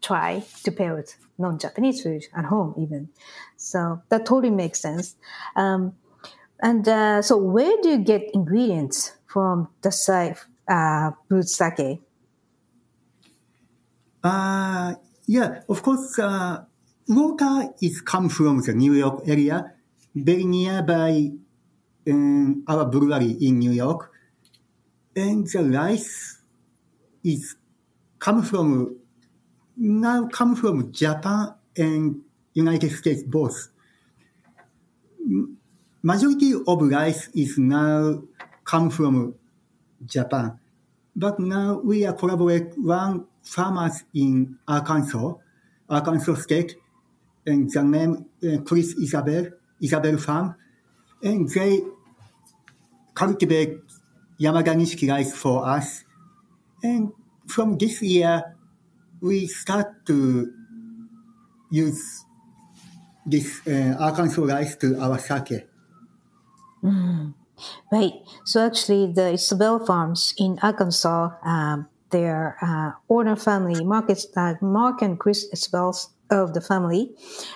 try 0.01 0.43
to 0.63 0.71
pair 0.71 0.95
with 0.95 1.15
non-Japanese 1.37 2.03
food 2.03 2.25
at 2.35 2.45
home 2.45 2.73
even. 2.77 3.09
So 3.55 4.01
that 4.09 4.25
totally 4.25 4.49
makes 4.49 4.81
sense. 4.81 5.15
Um, 5.55 5.93
and 6.61 6.85
uh, 6.87 7.21
so 7.21 7.37
where 7.37 7.77
do 7.81 7.89
you 7.89 7.99
get 7.99 8.29
ingredients 8.33 9.13
from 9.25 9.69
the 9.81 9.91
side 9.91 10.35
uh, 10.67 11.11
brewed 11.29 11.47
sake? 11.47 12.01
Uh, 14.21 14.95
yeah, 15.25 15.61
of 15.69 15.81
course, 15.81 16.19
uh, 16.19 16.65
water 17.09 17.73
is 17.81 18.01
come 18.01 18.29
from 18.29 18.61
the 18.61 18.73
New 18.73 18.93
York 18.93 19.27
area 19.27 19.73
very 20.15 20.45
nearby 20.45 21.31
um, 22.07 22.63
our 22.67 22.85
brewery 22.85 23.31
in 23.41 23.59
New 23.59 23.71
York. 23.71 24.11
And 25.15 25.47
the 25.47 25.63
rice 25.63 26.39
is 27.23 27.55
come 28.19 28.43
from, 28.43 28.95
now 29.75 30.27
come 30.27 30.55
from 30.55 30.91
Japan 30.91 31.55
and 31.75 32.21
United 32.53 32.91
States 32.91 33.23
both. 33.23 33.69
Majority 36.01 36.53
of 36.67 36.81
rice 36.81 37.29
is 37.33 37.57
now 37.57 38.21
come 38.63 38.89
from 38.89 39.35
Japan. 40.05 40.59
But 41.15 41.39
now 41.39 41.81
we 41.83 42.05
are 42.05 42.13
collaborate 42.13 42.77
one 42.77 43.25
farmers 43.41 44.03
in 44.13 44.57
Arkansas, 44.67 45.33
Arkansas 45.89 46.35
State, 46.35 46.75
and 47.49 47.69
the 47.71 47.83
name 47.83 48.25
uh, 48.43 48.61
Chris 48.63 48.93
Isbell 48.95 49.51
Isbell 49.81 50.19
Farm, 50.19 50.55
and 51.23 51.49
they 51.49 51.81
cultivate 53.13 53.79
Yamada 54.39 54.75
Nishiki 54.75 55.09
rice 55.09 55.35
for 55.35 55.67
us. 55.67 56.03
And 56.83 57.11
from 57.47 57.77
this 57.77 58.01
year, 58.01 58.55
we 59.21 59.47
start 59.47 60.05
to 60.05 60.51
use 61.71 62.25
this 63.25 63.61
uh, 63.67 63.95
Arkansas 63.99 64.43
rice 64.43 64.75
to 64.77 64.97
our 64.99 65.17
sake. 65.19 65.67
Mm. 66.83 67.33
Right. 67.91 68.13
So 68.45 68.65
actually, 68.65 69.11
the 69.11 69.35
Isbell 69.35 69.85
Farms 69.85 70.33
in 70.37 70.59
Arkansas, 70.61 71.31
um, 71.43 71.87
their 72.11 72.55
uh, 72.61 72.91
owner 73.09 73.35
family, 73.35 73.83
Mark, 73.83 74.09
uh, 74.09 74.53
Mark 74.61 75.01
and 75.01 75.19
Chris 75.19 75.47
Isbell's 75.53 76.09
of 76.29 76.53
the 76.53 76.61
family 76.61 77.11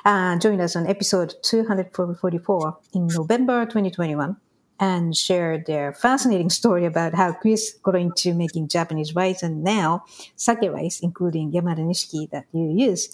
and 0.05 0.41
joined 0.41 0.61
us 0.61 0.75
on 0.75 0.87
episode 0.87 1.33
244 1.43 2.77
in 2.93 3.07
November 3.07 3.65
2021 3.65 4.37
and 4.79 5.15
shared 5.15 5.65
their 5.65 5.93
fascinating 5.93 6.49
story 6.59 6.85
about 6.85 7.13
how 7.13 7.31
Chris 7.33 7.73
got 7.83 7.95
into 7.95 8.33
making 8.33 8.67
Japanese 8.67 9.15
rice 9.15 9.43
and 9.43 9.63
now 9.63 10.03
sake 10.35 10.69
rice, 10.69 10.99
including 10.99 11.51
Yamada 11.51 11.79
Nishiki 11.79 12.29
that 12.31 12.45
you 12.51 12.73
use. 12.75 13.09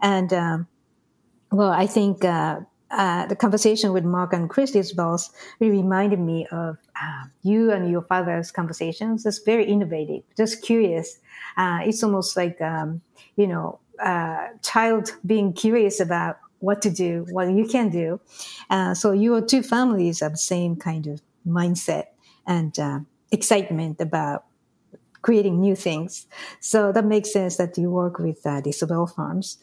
And 0.00 0.32
um, 0.32 0.66
well, 1.50 1.70
I 1.70 1.86
think 1.86 2.24
uh, 2.24 2.60
uh, 2.90 3.26
the 3.26 3.36
conversation 3.36 3.92
with 3.92 4.04
Mark 4.04 4.32
and 4.32 4.48
Chris 4.48 4.72
Isbells 4.72 5.30
really 5.60 5.78
reminded 5.82 6.20
me 6.20 6.46
of 6.50 6.78
uh, 7.00 7.24
you 7.42 7.72
and 7.72 7.90
your 7.90 8.02
father's 8.02 8.50
conversations. 8.50 9.24
It's 9.26 9.38
very 9.38 9.64
innovative, 9.64 10.22
just 10.36 10.62
curious. 10.62 11.18
Uh, 11.56 11.80
it's 11.84 12.02
almost 12.02 12.36
like, 12.36 12.60
um, 12.60 13.00
you 13.36 13.46
know, 13.46 13.78
uh, 14.02 14.48
child 14.62 15.12
being 15.24 15.52
curious 15.52 16.00
about 16.00 16.38
what 16.60 16.80
to 16.82 16.90
do, 16.90 17.26
what 17.30 17.50
you 17.50 17.66
can 17.66 17.90
do. 17.90 18.20
Uh, 18.70 18.94
so 18.94 19.12
your 19.12 19.40
two 19.40 19.62
families 19.62 20.20
have 20.20 20.32
the 20.32 20.38
same 20.38 20.76
kind 20.76 21.06
of 21.06 21.20
mindset 21.46 22.04
and 22.46 22.78
uh, 22.78 23.00
excitement 23.30 24.00
about 24.00 24.44
creating 25.24 25.58
new 25.58 25.74
things. 25.74 26.26
So 26.60 26.92
that 26.92 27.04
makes 27.04 27.32
sense 27.32 27.56
that 27.56 27.78
you 27.78 27.90
work 27.90 28.18
with 28.18 28.44
uh, 28.44 28.60
the 28.60 28.70
Isbell 28.70 29.08
Farms. 29.14 29.56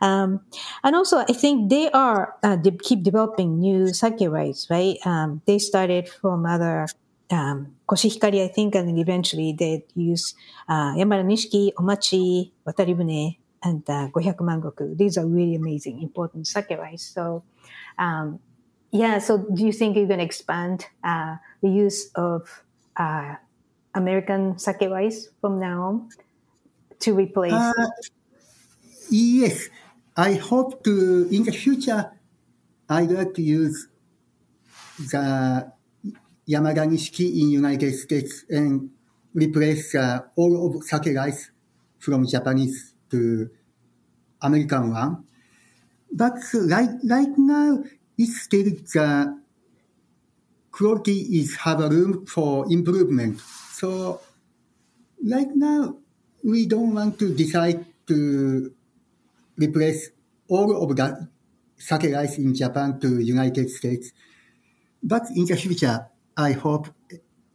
Um, 0.00 0.40
and 0.84 0.94
also, 0.94 1.18
I 1.18 1.32
think 1.32 1.70
they 1.70 1.90
are, 1.90 2.34
uh, 2.42 2.56
they 2.56 2.70
keep 2.70 3.02
developing 3.02 3.58
new 3.58 3.92
sake 3.92 4.20
rights, 4.28 4.68
right? 4.70 4.96
Um, 5.04 5.42
they 5.44 5.58
started 5.58 6.08
from 6.08 6.46
other 6.46 6.86
um, 7.30 7.74
Koshihikari, 7.88 8.44
I 8.44 8.48
think, 8.48 8.76
and 8.76 8.96
eventually 8.98 9.52
they 9.58 9.84
use 9.94 10.34
uh, 10.68 10.94
Yamada 10.94 11.24
Nishiki, 11.26 11.74
Omachi, 11.74 12.52
Wataribune, 12.66 13.36
and 13.62 13.82
uh, 13.88 14.08
Gohyaku 14.12 14.40
Mangoku. 14.40 14.96
These 14.96 15.18
are 15.18 15.26
really 15.26 15.54
amazing, 15.54 16.02
important 16.02 16.46
sake 16.46 16.70
rice. 16.70 17.10
So, 17.14 17.42
um, 17.98 18.40
yeah. 18.90 19.18
So, 19.18 19.38
do 19.38 19.64
you 19.64 19.72
think 19.72 19.96
you're 19.96 20.06
going 20.06 20.20
to 20.20 20.24
expand 20.24 20.86
uh, 21.04 21.36
the 21.62 21.70
use 21.70 22.10
of 22.14 22.62
uh, 22.96 23.34
American 23.94 24.58
sake 24.58 24.88
rice 24.90 25.28
from 25.40 25.58
now 25.58 25.82
on 25.82 26.08
to 27.00 27.14
replace? 27.14 27.52
Uh, 27.52 27.72
yes, 29.10 29.68
I 30.16 30.34
hope 30.34 30.84
to 30.84 31.28
in 31.30 31.44
the 31.44 31.52
future. 31.52 32.12
I'd 32.88 33.10
like 33.10 33.34
to 33.34 33.42
use 33.42 33.88
the 34.98 35.70
Yamada 36.48 36.88
Nishiki 36.88 37.42
in 37.42 37.50
United 37.50 37.94
States 37.94 38.44
and 38.48 38.90
replace 39.34 39.94
uh, 39.94 40.20
all 40.36 40.66
of 40.66 40.82
sake 40.84 41.14
rice 41.14 41.50
from 41.98 42.26
Japanese 42.26 42.94
to 43.10 43.50
American 44.42 44.90
one. 44.92 45.24
But 46.12 46.34
right, 46.54 46.90
right 47.04 47.34
now, 47.36 47.84
it's 48.16 48.42
still 48.42 48.64
the 48.64 49.38
quality 50.70 51.20
is 51.38 51.56
have 51.56 51.80
a 51.80 51.88
room 51.88 52.26
for 52.26 52.70
improvement. 52.70 53.40
So 53.72 54.20
right 55.22 55.50
now, 55.54 55.98
we 56.42 56.66
don't 56.66 56.94
want 56.94 57.18
to 57.18 57.34
decide 57.34 57.84
to 58.06 58.72
replace 59.56 60.10
all 60.48 60.70
of 60.82 60.96
the 60.96 61.28
sake 61.76 62.14
rice 62.14 62.38
in 62.38 62.54
Japan 62.54 62.98
to 63.00 63.18
United 63.18 63.70
States. 63.70 64.12
But 65.02 65.30
in 65.34 65.44
the 65.44 65.56
future, 65.56 66.06
I 66.36 66.52
hope 66.52 66.88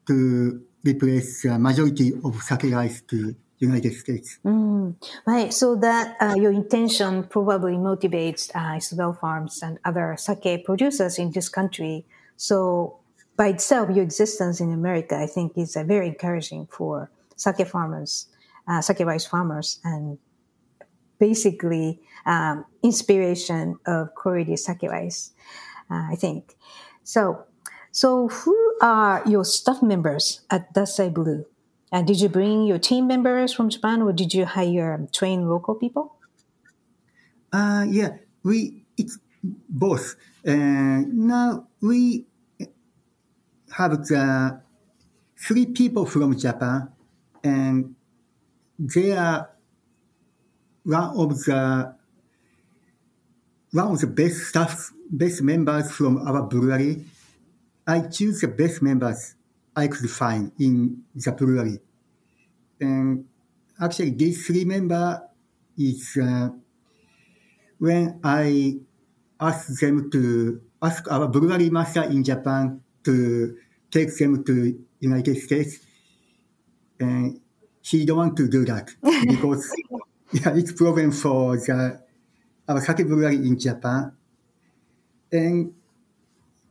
to 0.08 0.62
replace 0.84 1.44
the 1.44 1.58
majority 1.58 2.14
of 2.24 2.42
sake 2.44 2.72
rice 2.72 3.02
to 3.08 3.36
United 3.64 3.94
States. 3.94 4.40
Mm, 4.46 4.96
right. 5.26 5.54
So 5.54 5.76
that 5.76 6.16
uh, 6.20 6.36
your 6.38 6.52
intention 6.52 7.24
probably 7.24 7.74
motivates 7.74 8.52
uh, 8.54 8.78
Isbell 8.78 9.20
Farms 9.20 9.62
and 9.64 9.80
other 9.86 10.16
sake 10.18 10.66
producers 10.66 11.18
in 11.18 11.32
this 11.32 11.50
country. 11.50 12.06
So 12.38 13.00
by 13.36 13.48
itself, 13.48 13.90
your 13.90 14.04
existence 14.04 14.60
in 14.60 14.72
America, 14.72 15.18
I 15.18 15.28
think, 15.28 15.58
is 15.58 15.76
uh, 15.76 15.84
very 15.84 16.08
encouraging 16.08 16.68
for 16.68 17.10
sake 17.36 17.68
farmers, 17.68 18.28
uh, 18.68 18.82
sake 18.82 19.00
rice 19.00 19.26
farmers, 19.26 19.80
and 19.84 20.18
basically 21.20 22.02
um, 22.26 22.66
inspiration 22.84 23.80
of 23.86 24.14
Koiri 24.16 24.58
sake 24.58 24.84
rice. 24.84 25.32
Uh, 25.90 26.12
I 26.12 26.16
think 26.16 26.56
so. 27.04 27.46
So, 27.92 28.28
who 28.28 28.58
are 28.82 29.22
your 29.28 29.46
staff 29.46 29.84
members 29.84 30.42
at 30.50 30.74
Dassai 30.74 31.14
Blue? 31.14 31.46
Did 32.02 32.20
you 32.20 32.28
bring 32.28 32.64
your 32.64 32.80
team 32.80 33.06
members 33.06 33.54
from 33.54 33.70
Japan, 33.70 34.02
or 34.02 34.12
did 34.14 34.34
you 34.34 34.46
hire 34.46 35.08
train 35.14 35.48
local 35.48 35.76
people? 35.76 36.16
Uh, 37.52 37.86
yeah, 37.88 38.18
we 38.42 38.84
it's 38.98 39.20
both. 39.70 40.16
Uh, 40.46 41.06
now 41.06 41.68
we 41.82 42.26
have 43.78 43.92
the 44.08 44.60
three 45.38 45.68
people 45.68 46.08
from 46.08 46.36
Japan, 46.36 46.90
and 47.44 47.94
they 48.80 49.12
are 49.12 49.52
one 50.84 51.16
of 51.16 51.44
the 51.46 51.94
one 53.72 53.92
of 53.92 54.00
the 54.00 54.08
best 54.08 54.48
staff, 54.50 54.92
best 55.12 55.44
members 55.44 55.92
from 55.92 56.28
our 56.28 56.42
brewery. 56.42 57.06
I 57.86 58.02
choose 58.02 58.42
the 58.42 58.48
best 58.48 58.82
members 58.82 59.36
I 59.76 59.88
could 59.88 60.10
find 60.10 60.52
in 60.60 61.04
the 61.16 61.32
brewery. 61.32 61.80
And 62.80 63.26
actually, 63.80 64.12
these 64.12 64.46
three 64.46 64.66
members 64.66 65.20
is 65.78 66.18
uh, 66.22 66.50
when 67.80 68.20
I 68.24 68.80
asked 69.40 69.80
them 69.82 70.10
to 70.12 70.62
ask 70.82 71.10
our 71.12 71.28
brewery 71.28 71.70
master 71.70 72.04
in 72.04 72.24
Japan 72.24 72.82
to 73.04 73.58
take 73.90 74.16
them 74.18 74.44
to 74.44 74.80
United 75.00 75.38
States, 75.42 75.80
and 77.00 77.40
he 77.82 78.06
don't 78.06 78.18
want 78.18 78.38
to 78.38 78.48
do 78.48 78.66
that 78.66 78.90
because 79.28 79.74
yeah, 80.32 80.56
it's 80.56 80.72
problem 80.72 81.12
for 81.12 81.58
the 81.58 82.00
our 82.68 82.82
sake 82.82 83.08
brewery 83.08 83.36
in 83.36 83.60
Japan. 83.60 84.12
And 85.32 85.74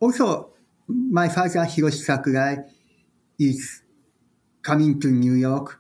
also, 0.01 0.51
my 0.89 1.29
father, 1.29 1.61
Hiroshi 1.61 2.03
Sakurai, 2.03 2.57
is 3.49 3.83
coming 4.63 5.01
to 5.01 5.09
New 5.09 5.35
York, 5.35 5.79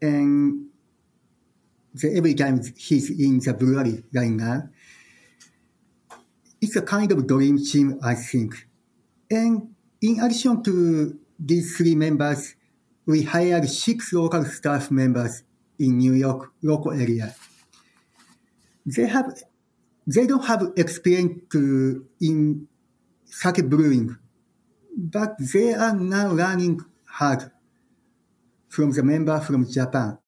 and 0.00 0.66
the, 1.94 2.16
every 2.16 2.34
time 2.34 2.60
he's 2.76 3.10
in 3.10 3.40
the 3.40 3.54
brewery 3.54 4.04
right 4.14 4.30
now, 4.30 4.68
it's 6.60 6.76
a 6.76 6.82
kind 6.82 7.10
of 7.12 7.26
dream 7.26 7.58
team, 7.58 7.98
I 8.02 8.14
think. 8.14 8.66
And 9.30 9.74
in 10.00 10.20
addition 10.20 10.62
to 10.64 11.18
these 11.38 11.76
three 11.76 11.94
members, 11.94 12.54
we 13.06 13.22
hired 13.22 13.68
six 13.68 14.12
local 14.12 14.44
staff 14.44 14.90
members 14.90 15.42
in 15.78 15.98
New 15.98 16.14
York 16.14 16.52
local 16.62 16.92
area. 16.92 17.34
They 18.84 19.06
have, 19.06 19.42
they 20.06 20.26
don't 20.26 20.44
have 20.44 20.72
experience 20.76 21.54
in 22.20 22.68
sake 23.26 23.68
brewing, 23.68 24.16
but 24.96 25.36
they 25.38 25.74
are 25.74 25.94
now 25.94 26.32
learning 26.32 26.80
hard 27.06 27.50
from 28.68 28.92
the 28.92 29.02
member 29.02 29.40
from 29.40 29.70
Japan. 29.70 30.18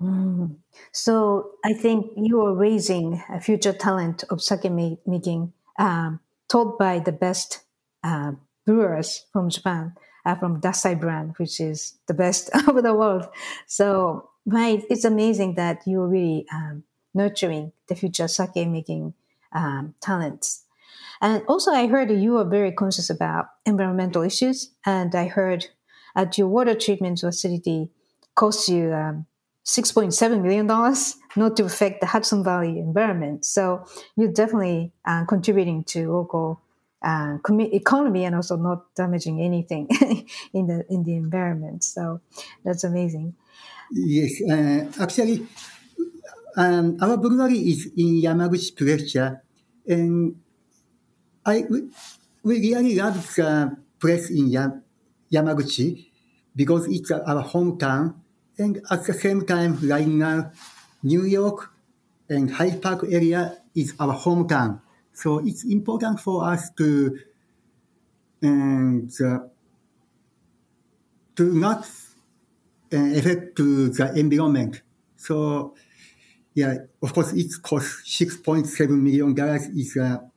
Mm. 0.00 0.56
So 0.92 1.52
I 1.64 1.72
think 1.72 2.12
you 2.16 2.40
are 2.40 2.54
raising 2.54 3.22
a 3.28 3.40
future 3.40 3.72
talent 3.72 4.24
of 4.30 4.42
sake 4.42 4.70
making, 4.70 5.52
um, 5.78 6.20
taught 6.48 6.78
by 6.78 6.98
the 6.98 7.12
best 7.12 7.60
uh, 8.02 8.32
brewers 8.66 9.26
from 9.32 9.50
Japan, 9.50 9.94
uh, 10.24 10.34
from 10.36 10.60
Dassai 10.60 10.98
brand, 10.98 11.34
which 11.36 11.60
is 11.60 11.98
the 12.06 12.14
best 12.14 12.50
of 12.68 12.82
the 12.82 12.94
world. 12.94 13.26
So 13.66 14.30
right, 14.46 14.82
it's 14.88 15.04
amazing 15.04 15.54
that 15.56 15.82
you're 15.86 16.08
really 16.08 16.46
um, 16.52 16.84
nurturing 17.14 17.72
the 17.88 17.94
future 17.94 18.28
sake 18.28 18.68
making 18.68 19.14
um, 19.52 19.94
talents. 20.00 20.64
And 21.20 21.42
also, 21.48 21.70
I 21.72 21.86
heard 21.86 22.10
you 22.10 22.38
are 22.38 22.48
very 22.48 22.72
conscious 22.72 23.10
about 23.10 23.46
environmental 23.66 24.22
issues, 24.22 24.72
and 24.86 25.14
I 25.14 25.26
heard 25.26 25.66
at 26.16 26.38
your 26.38 26.48
water 26.48 26.74
treatment 26.74 27.20
facility 27.20 27.90
costs 28.34 28.68
you 28.68 28.92
um, 28.92 29.26
$6.7 29.66 30.42
million 30.42 30.66
not 31.36 31.56
to 31.56 31.64
affect 31.64 32.00
the 32.00 32.06
Hudson 32.06 32.42
Valley 32.42 32.78
environment. 32.78 33.44
So 33.44 33.84
you're 34.16 34.32
definitely 34.32 34.92
uh, 35.04 35.24
contributing 35.26 35.84
to 35.84 36.12
local 36.12 36.60
uh, 37.02 37.38
economy 37.48 38.24
and 38.24 38.34
also 38.34 38.56
not 38.56 38.94
damaging 38.94 39.40
anything 39.40 39.88
in 40.52 40.66
the 40.66 40.84
in 40.90 41.02
the 41.04 41.16
environment. 41.16 41.84
So 41.84 42.20
that's 42.64 42.84
amazing. 42.84 43.34
Yes, 43.92 44.40
uh, 44.48 45.02
actually, 45.02 45.46
um, 46.56 46.98
our 47.00 47.16
brewery 47.16 47.58
is 47.58 47.90
in 47.96 48.20
Yamaguchi 48.20 48.76
Prefecture, 48.76 49.42
and 49.86 50.36
I 51.44 51.64
we, 51.68 51.88
we 52.42 52.60
really 52.60 52.96
love 52.96 53.34
the 53.36 53.76
place 53.98 54.30
in 54.30 54.50
Yamaguchi 55.32 56.06
because 56.56 56.86
it's 56.88 57.10
our 57.10 57.44
hometown 57.44 58.14
and 58.60 58.82
at 58.90 59.04
the 59.06 59.14
same 59.14 59.46
time, 59.46 59.78
right 59.88 60.06
now, 60.06 60.52
New 61.02 61.24
York 61.24 61.72
and 62.28 62.50
Hyde 62.50 62.82
Park 62.82 63.04
area 63.08 63.56
is 63.74 63.94
our 63.98 64.14
hometown. 64.14 64.82
So 65.14 65.38
it's 65.38 65.64
important 65.64 66.20
for 66.20 66.44
us 66.44 66.70
to 66.76 67.18
and 68.42 69.10
uh, 69.20 69.38
to 71.36 71.54
not 71.54 71.88
uh, 72.92 72.96
affect 73.16 73.56
to 73.56 73.88
the 73.88 74.12
environment. 74.18 74.82
So 75.16 75.74
yeah, 76.54 76.74
of 77.02 77.14
course, 77.14 77.32
it 77.32 77.50
costs 77.62 78.02
six 78.04 78.36
point 78.36 78.66
seven 78.66 79.02
million 79.02 79.34
dollars 79.34 79.66
is 79.68 79.96
a 79.96 80.29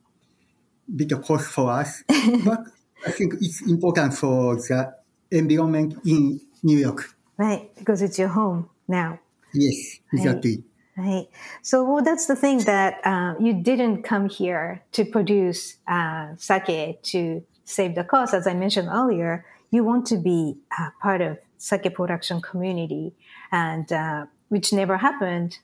bit 0.96 1.12
of 1.12 1.24
cost 1.24 1.52
for 1.52 1.72
us, 1.72 2.04
but 2.46 2.60
I 3.06 3.12
think 3.12 3.36
it's 3.42 3.62
important 3.62 4.14
for 4.14 4.56
the 4.56 4.94
environment 5.32 5.96
in 6.06 6.40
New 6.62 6.78
York. 6.78 7.16
Right, 7.38 7.74
because 7.76 8.02
it's 8.02 8.20
your 8.20 8.30
home 8.30 8.70
now. 8.88 9.20
Yes, 9.54 10.00
exactly. 10.12 10.64
Right. 10.98 11.06
right. 11.06 11.28
So 11.62 11.84
well, 11.84 12.04
that's 12.04 12.28
the 12.28 12.36
thing 12.36 12.60
that 12.60 13.00
uh, 13.04 13.36
you 13.40 13.54
didn't 13.54 14.04
come 14.04 14.30
here 14.30 14.84
to 14.94 15.06
produce 15.06 15.78
uh, 15.88 16.36
sake 16.38 17.02
to 17.04 17.44
save 17.66 17.96
the 17.96 18.04
cost. 18.04 18.34
As 18.34 18.48
I 18.48 18.54
mentioned 18.54 18.90
earlier, 18.92 19.46
you 19.72 19.84
want 19.84 20.06
to 20.08 20.18
be 20.18 20.58
uh, 20.78 20.90
part 21.02 21.22
of 21.22 21.40
sake 21.58 21.94
production 21.94 22.42
community, 22.42 23.14
and 23.52 23.92
uh, 23.92 24.26
which 24.50 24.72
never 24.72 24.98
happened 24.98 25.58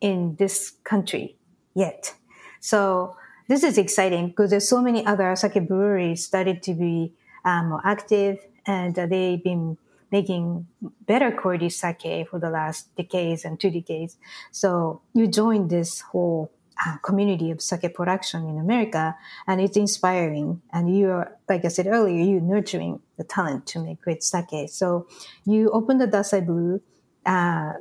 in 0.00 0.36
this 0.36 0.72
country 0.84 1.36
yet. 1.74 2.14
So 2.60 3.16
this 3.48 3.62
is 3.62 3.78
exciting 3.78 4.28
because 4.28 4.50
there's 4.50 4.68
so 4.68 4.80
many 4.80 5.04
other 5.04 5.34
sake 5.36 5.66
breweries 5.66 6.24
started 6.24 6.62
to 6.62 6.74
be 6.74 7.12
uh, 7.44 7.62
more 7.62 7.80
active, 7.84 8.38
and 8.66 8.98
uh, 8.98 9.06
they've 9.06 9.42
been 9.42 9.76
making 10.10 10.66
better 11.06 11.30
Koiri 11.32 11.70
sake 11.70 12.28
for 12.28 12.38
the 12.38 12.48
last 12.48 12.94
decades 12.96 13.44
and 13.44 13.58
two 13.58 13.70
decades. 13.70 14.16
So 14.50 15.02
you 15.12 15.26
joined 15.26 15.70
this 15.70 16.00
whole 16.00 16.52
uh, 16.86 16.96
community 16.98 17.50
of 17.50 17.60
sake 17.60 17.92
production 17.94 18.48
in 18.48 18.58
America, 18.58 19.16
and 19.46 19.60
it's 19.60 19.76
inspiring. 19.76 20.62
And 20.72 20.96
you're, 20.96 21.36
like 21.48 21.64
I 21.64 21.68
said 21.68 21.86
earlier, 21.86 22.24
you're 22.24 22.40
nurturing 22.40 23.00
the 23.16 23.24
talent 23.24 23.66
to 23.68 23.82
make 23.82 24.00
great 24.00 24.22
sake. 24.22 24.68
So 24.68 25.06
you 25.44 25.70
opened 25.70 26.00
the 26.00 26.06
Dassai 26.06 26.46
Blue. 26.46 26.80
Uh, 27.26 27.72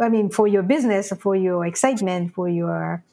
I 0.00 0.08
mean, 0.08 0.30
for 0.30 0.46
your 0.46 0.62
business, 0.62 1.12
for 1.18 1.36
your 1.36 1.64
excitement, 1.64 2.34
for 2.34 2.48
your 2.48 3.04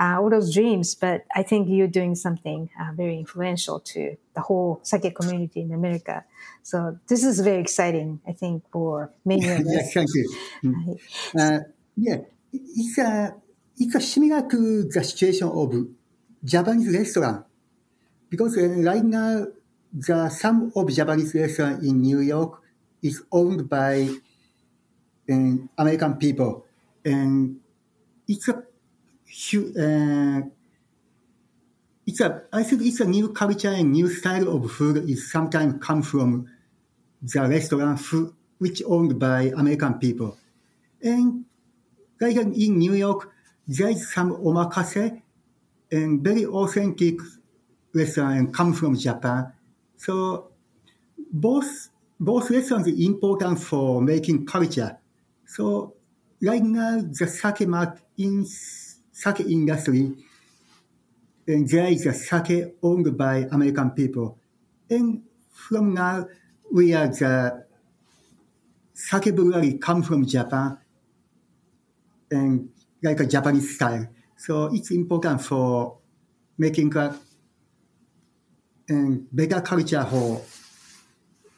uh, 0.00 0.18
all 0.18 0.30
those 0.30 0.52
dreams. 0.52 0.94
But 0.94 1.26
I 1.36 1.42
think 1.42 1.68
you're 1.68 1.86
doing 1.86 2.14
something 2.14 2.70
uh, 2.80 2.92
very 2.94 3.18
influential 3.18 3.80
to 3.80 4.16
the 4.34 4.40
whole 4.40 4.80
sake 4.82 5.14
community 5.14 5.60
in 5.60 5.72
America. 5.72 6.24
So 6.62 6.98
this 7.06 7.22
is 7.22 7.40
very 7.40 7.60
exciting, 7.60 8.20
I 8.26 8.32
think, 8.32 8.64
for 8.72 9.12
many 9.24 9.46
of 9.48 9.60
us. 9.60 9.66
yes, 9.66 9.92
thank 9.92 10.08
you. 10.14 10.36
Mm. 10.64 10.98
Uh, 11.38 11.58
yeah, 11.96 12.16
it's 12.52 12.98
a, 12.98 13.34
it's 13.76 13.94
a 13.94 14.00
similar 14.00 14.48
to 14.48 14.84
the 14.84 15.04
situation 15.04 15.48
of 15.48 15.74
Japanese 16.42 16.96
restaurant. 16.96 17.44
Because 18.30 18.56
right 18.56 19.04
now, 19.04 19.46
the 19.92 20.28
some 20.30 20.72
of 20.74 20.88
Japanese 20.88 21.34
restaurant 21.34 21.82
in 21.82 22.00
New 22.00 22.20
York 22.20 22.62
is 23.02 23.22
owned 23.32 23.68
by 23.68 24.08
um, 25.28 25.68
American 25.76 26.14
people. 26.14 26.64
And 27.04 27.58
it's 28.28 28.48
a 28.48 28.62
uh, 29.78 30.42
it's 32.06 32.20
a, 32.20 32.42
I 32.52 32.62
think 32.62 32.82
it's 32.82 33.00
a 33.00 33.04
new 33.04 33.32
culture 33.32 33.70
and 33.70 33.92
new 33.92 34.08
style 34.08 34.48
of 34.48 34.70
food 34.70 35.08
is 35.08 35.30
sometimes 35.30 35.82
come 35.84 36.02
from 36.02 36.48
the 37.22 37.42
restaurant 37.48 38.00
food, 38.00 38.32
which 38.58 38.82
owned 38.86 39.18
by 39.18 39.52
American 39.56 39.94
people. 39.94 40.36
And 41.02 41.44
like 42.20 42.36
in 42.36 42.78
New 42.78 42.94
York, 42.94 43.30
there 43.66 43.88
is 43.88 44.12
some 44.12 44.32
omakase 44.32 45.22
and 45.92 46.22
very 46.22 46.44
authentic 46.46 47.18
restaurant 47.94 48.54
come 48.54 48.72
from 48.72 48.96
Japan. 48.96 49.52
So 49.96 50.50
both 51.32 51.90
both 52.18 52.50
restaurants 52.50 52.88
are 52.88 53.02
important 53.02 53.60
for 53.60 54.02
making 54.02 54.46
culture. 54.46 54.98
So 55.46 55.94
right 56.42 56.62
now, 56.62 57.00
the 57.00 57.26
sake 57.26 57.66
market 57.66 58.02
in 58.18 58.44
sake 59.20 59.40
industry, 59.40 60.16
and 61.46 61.68
there 61.68 61.88
is 61.88 62.06
a 62.06 62.14
sake 62.14 62.74
owned 62.82 63.16
by 63.16 63.46
American 63.52 63.90
people. 63.90 64.38
And 64.88 65.22
from 65.52 65.92
now, 65.94 66.26
we 66.72 66.94
are 66.94 67.08
the 67.08 67.66
sake 68.94 69.34
brewery 69.36 69.74
come 69.74 70.02
from 70.02 70.24
Japan 70.26 70.78
and 72.30 72.70
like 73.02 73.20
a 73.20 73.26
Japanese 73.26 73.74
style. 73.74 74.08
So 74.36 74.72
it's 74.72 74.90
important 74.90 75.42
for 75.42 75.98
making 76.56 76.96
a 76.96 77.14
and 78.88 79.28
better 79.30 79.60
culture 79.60 80.04
for 80.04 80.42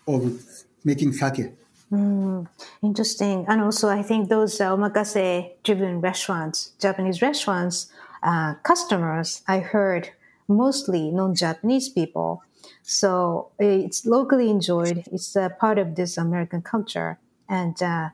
of 0.07 0.43
making 0.85 1.13
sake. 1.13 1.55
Mm, 1.93 2.49
interesting. 2.83 3.45
And 3.49 3.61
also, 3.61 3.89
I 3.89 4.03
think 4.03 4.29
those 4.29 4.61
uh, 4.61 4.71
omakase 4.71 5.51
driven 5.63 6.01
restaurants, 6.01 6.73
Japanese 6.81 7.21
restaurants, 7.21 7.93
uh, 8.23 8.55
customers, 8.63 9.43
I 9.47 9.59
heard 9.59 10.11
mostly 10.49 11.11
non 11.11 11.35
Japanese 11.35 11.89
people. 11.91 12.43
So 12.83 13.51
it's 13.59 14.07
locally 14.07 14.49
enjoyed. 14.49 15.05
It's 15.13 15.37
a 15.37 15.51
part 15.51 15.79
of 15.79 15.95
this 15.97 16.17
American 16.17 16.63
culture. 16.63 17.19
And 17.49 17.81
uh, 17.83 18.09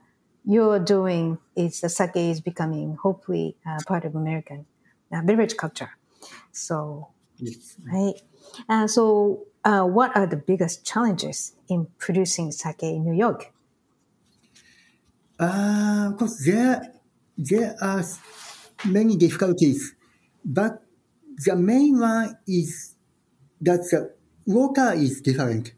you're 0.45 0.81
doing 0.81 1.39
is 1.55 1.81
the 1.81 1.89
sake 1.89 2.17
is 2.17 2.41
becoming 2.41 2.97
hopefully 3.01 3.57
uh, 3.67 3.79
part 3.87 4.05
of 4.05 4.17
American 4.17 4.67
uh, 5.13 5.23
beverage 5.23 5.57
culture. 5.57 5.91
So, 6.53 7.09
Yes. 7.39 7.77
right. 7.93 8.15
Uh, 8.69 8.87
so, 8.89 9.47
uh, 9.65 9.85
what 9.85 10.17
are 10.17 10.27
the 10.27 10.37
biggest 10.37 10.85
challenges 10.85 11.53
in 11.69 11.87
producing 11.99 12.51
sake 12.53 12.83
in 12.83 13.05
New 13.05 13.15
York? 13.15 13.53
Uh, 15.39 16.13
course, 16.19 16.45
there, 16.45 16.95
there 17.37 17.77
are 17.81 18.03
many 18.85 19.17
difficulties, 19.17 19.95
but 20.45 20.83
the 21.45 21.55
main 21.55 21.99
one 21.99 22.37
is 22.47 22.97
that 23.61 23.81
the 23.91 24.13
water 24.47 24.93
is 24.95 25.21
different. 25.21 25.73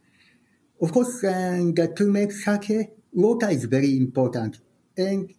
Of 0.80 0.92
course, 0.92 1.20
that 1.20 1.92
to 1.96 2.06
make 2.06 2.32
sake, 2.32 2.90
water 3.12 3.50
is 3.50 3.64
very 3.64 3.96
important. 3.98 4.60
And 4.96 5.34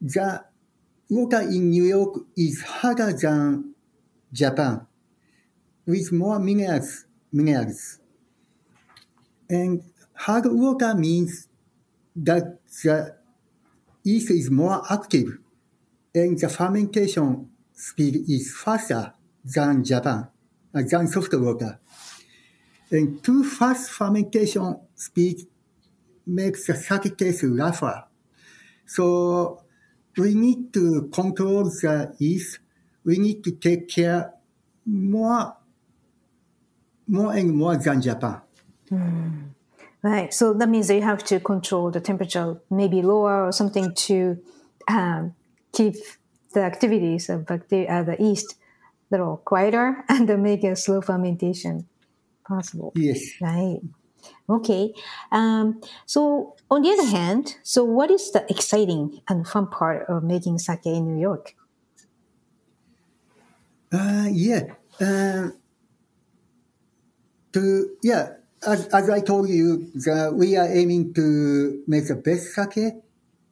the 0.00 0.44
water 1.08 1.40
in 1.40 1.70
New 1.70 1.84
York 1.84 2.26
is 2.36 2.60
harder 2.62 3.12
than 3.12 3.74
Japan, 4.32 4.86
with 5.86 6.12
more 6.12 6.38
minerals. 6.38 7.06
minerals. 7.32 7.98
And 9.48 9.82
hard 10.14 10.44
water 10.46 10.94
means 10.94 11.48
that 12.16 12.58
the 12.82 13.14
yeast 14.02 14.30
is 14.30 14.50
more 14.50 14.82
active 14.90 15.38
and 16.14 16.38
the 16.38 16.48
fermentation 16.48 17.50
speed 17.72 18.28
is 18.28 18.56
faster 18.56 19.12
than 19.44 19.84
Japan, 19.84 20.28
uh, 20.74 20.82
than 20.82 21.06
soft 21.08 21.34
water. 21.34 21.78
And 22.90 23.22
too 23.22 23.44
fast 23.44 23.90
fermentation 23.90 24.80
speed 24.94 25.46
makes 26.26 26.66
the 26.66 26.74
sake 26.74 27.16
taste 27.16 27.44
rougher. 27.44 28.04
So 28.86 29.62
we 30.16 30.34
need 30.34 30.72
to 30.74 31.08
control 31.12 31.64
the 31.64 32.14
yeast. 32.18 32.60
We 33.04 33.18
need 33.18 33.44
to 33.44 33.52
take 33.52 33.88
care 33.88 34.32
more, 34.84 35.56
more 37.06 37.32
and 37.32 37.54
more 37.54 37.76
than 37.76 38.00
Japan. 38.00 38.40
Right. 40.06 40.32
So 40.32 40.54
that 40.54 40.68
means 40.68 40.86
that 40.86 40.94
you 40.94 41.02
have 41.02 41.24
to 41.24 41.40
control 41.40 41.90
the 41.90 42.00
temperature, 42.00 42.60
maybe 42.70 43.02
lower 43.02 43.48
or 43.48 43.50
something 43.50 43.92
to 44.06 44.38
um, 44.86 45.34
keep 45.72 45.96
the 46.54 46.60
activities 46.60 47.28
of 47.28 47.44
bacteria, 47.44 47.90
uh, 47.90 48.02
the 48.04 48.16
yeast, 48.20 48.54
a 48.54 49.14
little 49.14 49.38
quieter 49.38 50.04
and 50.08 50.28
make 50.40 50.62
a 50.62 50.76
slow 50.76 51.00
fermentation 51.00 51.88
possible. 52.46 52.92
Yes. 52.94 53.20
Right. 53.40 53.80
Okay. 54.48 54.94
Um, 55.32 55.80
so 56.06 56.54
on 56.70 56.82
the 56.82 56.90
other 56.90 57.06
hand, 57.06 57.56
so 57.64 57.82
what 57.82 58.08
is 58.12 58.30
the 58.30 58.46
exciting 58.48 59.22
and 59.28 59.44
fun 59.44 59.66
part 59.66 60.08
of 60.08 60.22
making 60.22 60.60
sake 60.60 60.86
in 60.86 61.16
New 61.16 61.20
York? 61.20 61.56
Uh, 63.90 64.28
yeah. 64.30 64.66
Uh, 65.00 65.48
to 67.52 67.96
yeah, 68.04 68.34
as, 68.64 68.86
as 68.88 69.10
I 69.10 69.20
told 69.20 69.48
you, 69.48 69.90
the, 69.94 70.32
we 70.34 70.56
are 70.56 70.68
aiming 70.68 71.14
to 71.14 71.82
make 71.86 72.08
the 72.08 72.16
best 72.16 72.54
sake 72.54 72.94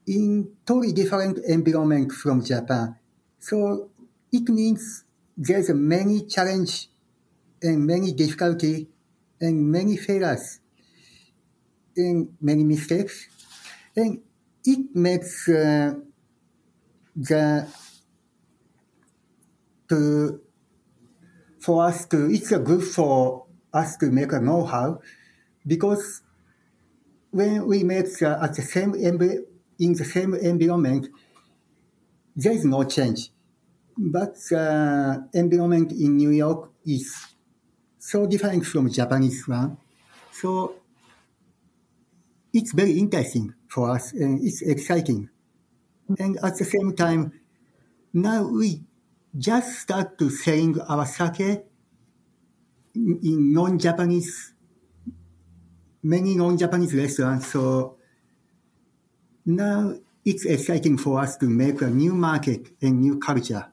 in 0.07 0.53
totally 0.67 0.93
different 0.93 1.39
environment 1.47 2.13
from 2.13 2.45
Japan. 2.45 2.97
So 3.39 3.91
it 4.33 4.49
means 4.49 5.05
there's 5.37 5.71
many 5.71 6.27
challenge 6.27 6.89
and 7.63 7.87
many 7.87 8.13
difficulty 8.13 8.89
and 9.41 9.71
many 9.71 9.97
failures 9.97 10.61
and 11.97 12.37
many 12.41 12.65
mistakes. 12.65 13.29
And 13.97 14.21
it 14.65 14.95
makes 14.95 15.49
uh, 15.49 15.95
the 17.17 17.67
to 19.89 20.41
for 21.61 21.85
us 21.85 22.07
to 22.07 22.31
it's 22.31 22.53
a 22.53 22.59
good 22.59 22.83
for 22.83 23.44
us 23.75 23.97
to 23.99 24.11
make 24.11 24.33
a 24.33 24.41
know-how 24.41 25.01
because 25.67 26.23
when 27.31 27.67
we 27.67 27.83
the, 27.83 28.39
at 28.43 28.55
the 28.55 28.63
same 28.63 28.93
envi- 28.93 29.45
in 29.79 29.93
the 29.95 30.05
same 30.05 30.35
environment 30.35 31.09
there 32.37 32.53
is 32.53 32.65
no 32.65 32.85
change. 32.85 33.31
But 33.99 34.37
the 34.51 35.29
environment 35.35 35.93
in 35.93 36.17
new 36.17 36.31
york 36.31 36.73
is 36.87 37.15
so 37.99 38.27
different 38.27 38.67
from 38.67 38.91
japanese 38.91 39.49
one. 39.49 39.79
So 40.33 40.77
it's 42.53 42.73
very 42.73 42.99
interesting 42.99 43.55
for 43.69 43.91
us 43.91 44.13
and 44.13 44.43
it's 44.45 44.63
exciting. 44.63 45.29
And 46.19 46.39
at 46.45 46.59
the 46.59 46.65
same 46.65 46.95
time 46.97 47.41
now 48.15 48.45
we 48.49 48.85
just 49.39 49.81
start 49.81 50.19
to 50.19 50.31
selling 50.31 50.81
our 50.83 51.07
sake 51.07 51.65
in 52.95 53.53
non-Japanese, 53.53 54.53
many 56.03 56.35
non-Japanese 56.37 56.95
restaurants. 56.95 57.49
So 57.49 57.97
now 59.47 59.95
it's 60.25 60.45
exciting 60.45 60.99
for 60.99 61.21
us 61.21 61.37
to 61.39 61.47
make 61.47 61.83
a 61.83 61.91
new 61.91 62.15
market 62.15 62.71
and 62.81 63.01
new 63.01 63.19
culture. 63.19 63.67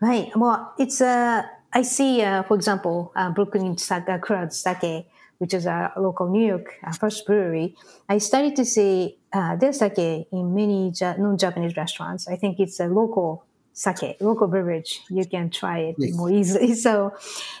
Right. 0.00 0.30
Well, 0.34 0.74
it's 0.78 1.00
uh, 1.00 1.42
I 1.72 1.82
see, 1.82 2.22
uh, 2.22 2.42
for 2.42 2.54
example, 2.56 3.12
uh, 3.14 3.30
Brooklyn 3.30 3.76
Kura 3.76 4.50
Sake, 4.50 5.06
which 5.38 5.54
is 5.54 5.66
a 5.66 5.92
local 5.96 6.28
New 6.28 6.46
York 6.46 6.74
uh, 6.84 6.92
first 6.92 7.26
brewery. 7.26 7.76
I 8.08 8.18
started 8.18 8.56
to 8.56 8.64
see 8.64 9.18
uh, 9.32 9.56
their 9.56 9.72
sake 9.72 10.26
in 10.32 10.54
many 10.54 10.92
ja- 10.98 11.14
non-Japanese 11.16 11.76
restaurants. 11.76 12.26
I 12.26 12.36
think 12.36 12.58
it's 12.58 12.80
a 12.80 12.86
local 12.86 13.44
sake, 13.78 14.16
local 14.20 14.48
beverage. 14.48 15.00
You 15.08 15.24
can 15.24 15.50
try 15.50 15.78
it 15.78 15.94
Yes. 15.98 16.14
more 16.16 16.30
easily. 16.30 16.74
So, 16.86 17.12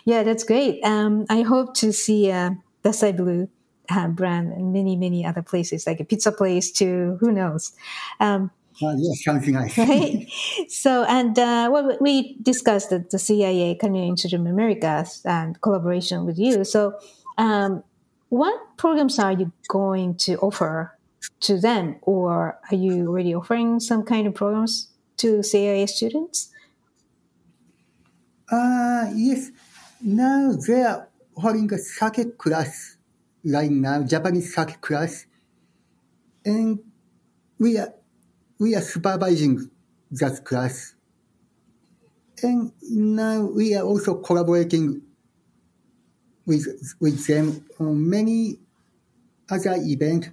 yeah, 0.04 0.22
that's 0.22 0.44
great. 0.44 0.82
Um, 0.84 1.26
I 1.30 1.42
hope 1.42 1.74
to 1.82 1.92
see 1.92 2.30
uh, 2.30 2.50
Dassai 2.84 3.16
Blue 3.16 3.48
uh, 3.90 4.08
brand 4.08 4.52
in 4.52 4.72
many, 4.72 4.96
many 4.96 5.24
other 5.24 5.42
places, 5.42 5.86
like 5.86 6.00
a 6.00 6.04
pizza 6.04 6.32
place 6.32 6.70
too. 6.72 7.16
Who 7.20 7.32
knows? 7.32 7.72
Um, 8.20 8.50
Uh, 8.80 8.94
yes, 8.96 9.24
something 9.24 9.54
right? 9.58 10.26
so, 10.68 11.02
and 11.08 11.34
uh, 11.38 11.68
well, 11.72 11.96
we 12.00 12.36
discussed 12.42 12.90
the, 12.90 12.98
the 13.10 13.18
CIA 13.18 13.74
Culinary 13.74 14.06
Institute 14.08 14.38
of 14.40 14.46
Americas 14.46 15.20
and 15.24 15.60
collaboration 15.60 16.24
with 16.26 16.38
you. 16.38 16.64
So, 16.64 16.94
um, 17.38 17.82
what 18.30 18.54
programs 18.76 19.18
are 19.18 19.32
you 19.32 19.50
going 19.68 20.14
to 20.26 20.36
offer 20.38 20.92
to 21.40 21.58
them, 21.58 21.96
or 22.02 22.58
are 22.70 22.76
you 22.76 23.08
already 23.08 23.34
offering 23.34 23.80
some 23.80 24.02
kind 24.04 24.26
of 24.28 24.34
programs 24.34 24.88
to 25.18 25.42
CIA 25.42 25.86
students? 25.86 26.50
Uh, 28.50 29.10
yes. 29.14 29.50
Now 30.00 30.52
they 30.52 30.82
are 30.82 31.08
holding 31.36 31.72
a 31.72 31.78
sake 31.78 32.38
class 32.38 32.96
right 33.44 33.70
now, 33.70 34.02
Japanese 34.02 34.54
sake 34.54 34.80
class. 34.80 35.26
And 36.44 36.78
we 37.58 37.78
are, 37.78 37.92
we 38.58 38.74
are 38.74 38.80
supervising 38.80 39.70
that 40.12 40.44
class. 40.44 40.94
And 42.42 42.72
now 42.82 43.42
we 43.42 43.74
are 43.74 43.82
also 43.82 44.14
collaborating 44.14 45.02
with, 46.46 46.94
with 47.00 47.26
them 47.26 47.66
on 47.78 48.08
many 48.08 48.58
other 49.50 49.74
events 49.76 50.28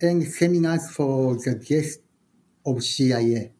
and 0.00 0.24
seminars 0.26 0.90
for 0.90 1.34
the 1.36 1.54
guests 1.56 1.98
of 2.64 2.82
CIA. 2.82 3.52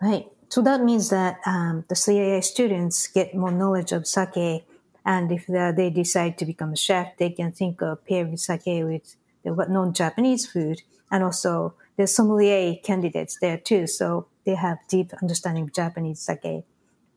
Right. 0.00 0.26
So 0.48 0.62
that 0.62 0.82
means 0.82 1.10
that 1.10 1.40
um, 1.46 1.84
the 1.88 1.94
CIA 1.94 2.40
students 2.40 3.06
get 3.06 3.34
more 3.34 3.50
knowledge 3.52 3.92
of 3.92 4.06
sake 4.06 4.64
And 5.04 5.32
if 5.32 5.46
they 5.46 5.72
they 5.76 5.90
decide 5.90 6.36
to 6.38 6.44
become 6.44 6.72
a 6.72 6.76
chef, 6.76 7.16
they 7.16 7.30
can 7.30 7.52
think 7.52 7.80
of 7.82 8.04
pairing 8.04 8.36
sake 8.36 8.84
with 8.84 9.16
the 9.44 9.52
what- 9.54 9.70
non-Japanese 9.70 10.46
food. 10.52 10.82
And 11.10 11.22
also 11.24 11.74
there's 11.96 12.14
sommelier 12.14 12.76
candidates 12.82 13.38
there 13.40 13.58
too. 13.58 13.86
So 13.86 14.26
they 14.44 14.54
have 14.54 14.78
deep 14.88 15.12
understanding 15.22 15.64
of 15.64 15.72
Japanese 15.72 16.20
sake, 16.20 16.64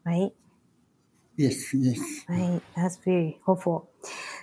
right? 0.05 0.31
Yes, 1.35 1.73
yes. 1.73 2.25
Right. 2.27 2.61
That's 2.75 2.97
very 2.97 3.39
hopeful. 3.45 3.89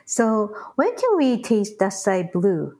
So 0.07 0.55
when 0.77 0.95
can 0.97 1.17
we 1.17 1.43
taste 1.43 1.79
Dassai 1.79 2.31
Blue? 2.33 2.79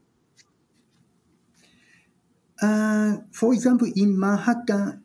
Uh, 2.63 3.19
for 3.33 3.53
example, 3.55 3.89
in 3.97 4.19
Manhattan, 4.19 5.03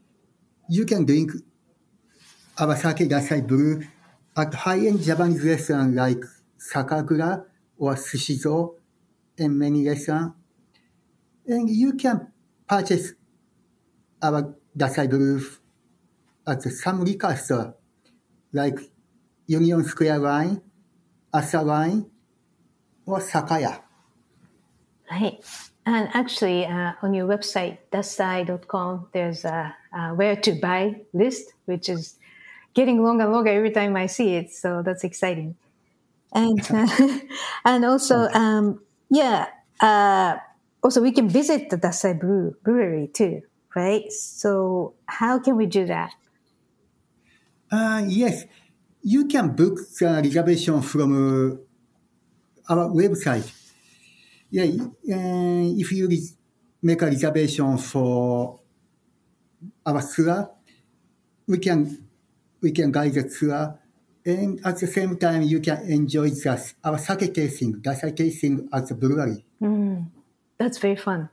you 0.70 0.86
can 0.86 1.06
drink 1.06 1.32
our 2.58 2.76
sake 2.76 3.10
Dasai 3.10 3.46
Blue 3.46 3.84
at 4.36 4.54
high-end 4.54 5.02
Japanese 5.02 5.44
restaurant 5.44 5.96
like 5.96 6.24
Sakakura 6.60 7.46
or 7.78 7.96
Sushizo 7.96 8.76
and 9.38 9.58
many 9.58 9.88
restaurants. 9.88 10.36
And 11.48 11.70
you 11.70 11.94
can 11.94 12.32
purchase 12.68 13.14
our 14.22 14.56
Dasai 14.78 15.10
Blue 15.10 15.42
at 16.48 16.64
some 16.64 17.04
liquor 17.04 17.36
store 17.36 17.76
like 18.54 18.80
Union 19.48 19.84
Square 19.84 20.20
Line, 20.20 20.62
Asa 21.34 21.62
Line, 21.62 22.10
or 23.06 23.20
Sakaya. 23.20 23.82
Right. 25.12 25.40
And 25.86 26.10
actually, 26.14 26.66
uh, 26.66 26.94
on 27.04 27.14
your 27.14 27.28
website, 27.28 27.78
dassai.com, 27.92 29.08
there's 29.14 29.46
a, 29.46 29.76
a 29.94 30.16
where 30.16 30.36
to 30.36 30.54
buy 30.54 31.02
list, 31.14 31.54
which 31.66 31.90
is 31.90 32.16
getting 32.74 33.04
longer 33.04 33.26
and 33.26 33.34
longer 33.34 33.52
every 33.52 33.72
time 33.72 33.96
I 33.96 34.08
see 34.08 34.36
it. 34.36 34.52
So 34.52 34.82
that's 34.82 35.04
exciting. 35.04 35.56
And 36.34 36.60
uh, 36.72 37.20
and 37.66 37.86
also, 37.86 38.28
um, 38.34 38.82
yeah, 39.10 39.48
uh, 39.80 40.38
also 40.84 41.02
we 41.02 41.12
can 41.12 41.30
visit 41.30 41.70
the 41.70 41.78
Dassai 41.78 42.20
Brew, 42.20 42.56
Brewery 42.64 43.08
too, 43.08 43.42
right? 43.76 44.12
So 44.12 44.94
how 45.06 45.40
can 45.40 45.56
we 45.56 45.68
do 45.68 45.86
that? 45.86 46.14
Uh, 47.72 48.04
yes, 48.08 48.46
you 49.04 49.26
can 49.28 49.56
book 49.56 49.80
the 50.00 50.22
reservation 50.24 50.82
from 50.82 51.60
uh, 52.70 52.74
our 52.74 52.90
website. 52.90 53.52
Yeah, 54.56 54.72
uh, 54.72 55.68
if 55.76 55.92
you 55.92 56.08
make 56.82 57.02
a 57.02 57.08
reservation 57.08 57.78
for 57.78 58.62
our 59.86 60.02
tour, 60.02 60.50
we 61.46 61.58
can 61.58 62.08
we 62.62 62.72
can 62.72 62.90
guide 62.90 63.16
the 63.16 63.28
tour, 63.28 63.78
and 64.26 64.66
at 64.66 64.80
the 64.80 64.88
same 64.88 65.18
time 65.18 65.42
you 65.42 65.60
can 65.60 65.84
enjoy 65.92 66.30
the, 66.30 66.74
our 66.86 66.98
sake 66.98 67.34
tasting, 67.34 67.82
dassai 67.82 68.16
tasting 68.16 68.70
at 68.72 68.88
the 68.88 68.96
brewery. 68.96 69.44
That's 70.58 70.78
very 70.78 70.96
fun. 70.96 71.28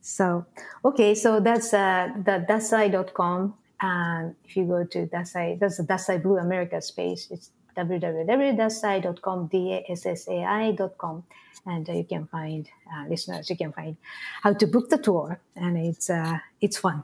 So, 0.00 0.46
okay, 0.82 1.14
so 1.14 1.40
that's 1.40 1.74
uh, 1.74 2.08
the 2.24 2.46
dassai.com. 2.48 3.52
And 3.82 4.34
if 4.46 4.56
you 4.56 4.64
go 4.64 4.82
to 4.82 5.06
Dassai, 5.06 5.58
that's 5.60 5.76
the 5.76 5.82
Dassai 5.82 6.22
Blue 6.22 6.38
America 6.38 6.80
space. 6.80 7.28
It's 7.30 7.50
www.dassai.com, 7.76 9.46
D-A-S-S-A-I.com. 9.48 11.24
And 11.66 11.88
uh, 11.88 11.92
you 11.92 12.04
can 12.04 12.26
find, 12.26 12.68
uh, 12.92 13.08
listeners, 13.08 13.50
you 13.50 13.56
can 13.56 13.72
find 13.72 13.96
how 14.42 14.52
to 14.54 14.66
book 14.66 14.88
the 14.88 14.98
tour. 14.98 15.40
And 15.54 15.76
it's, 15.76 16.08
uh, 16.10 16.38
it's 16.60 16.78
fun. 16.78 17.02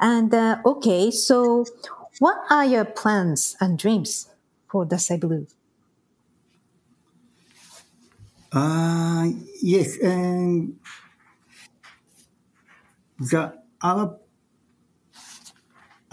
And 0.00 0.32
uh, 0.32 0.58
okay, 0.64 1.10
so 1.10 1.64
what 2.18 2.38
are 2.50 2.64
your 2.64 2.84
plans 2.84 3.56
and 3.60 3.78
dreams 3.78 4.28
for 4.68 4.86
Dassai 4.86 5.18
Blue? 5.18 5.46
Uh, 8.52 9.30
yes, 9.60 9.98
and 9.98 10.78
the 13.18 13.52
our 13.82 14.16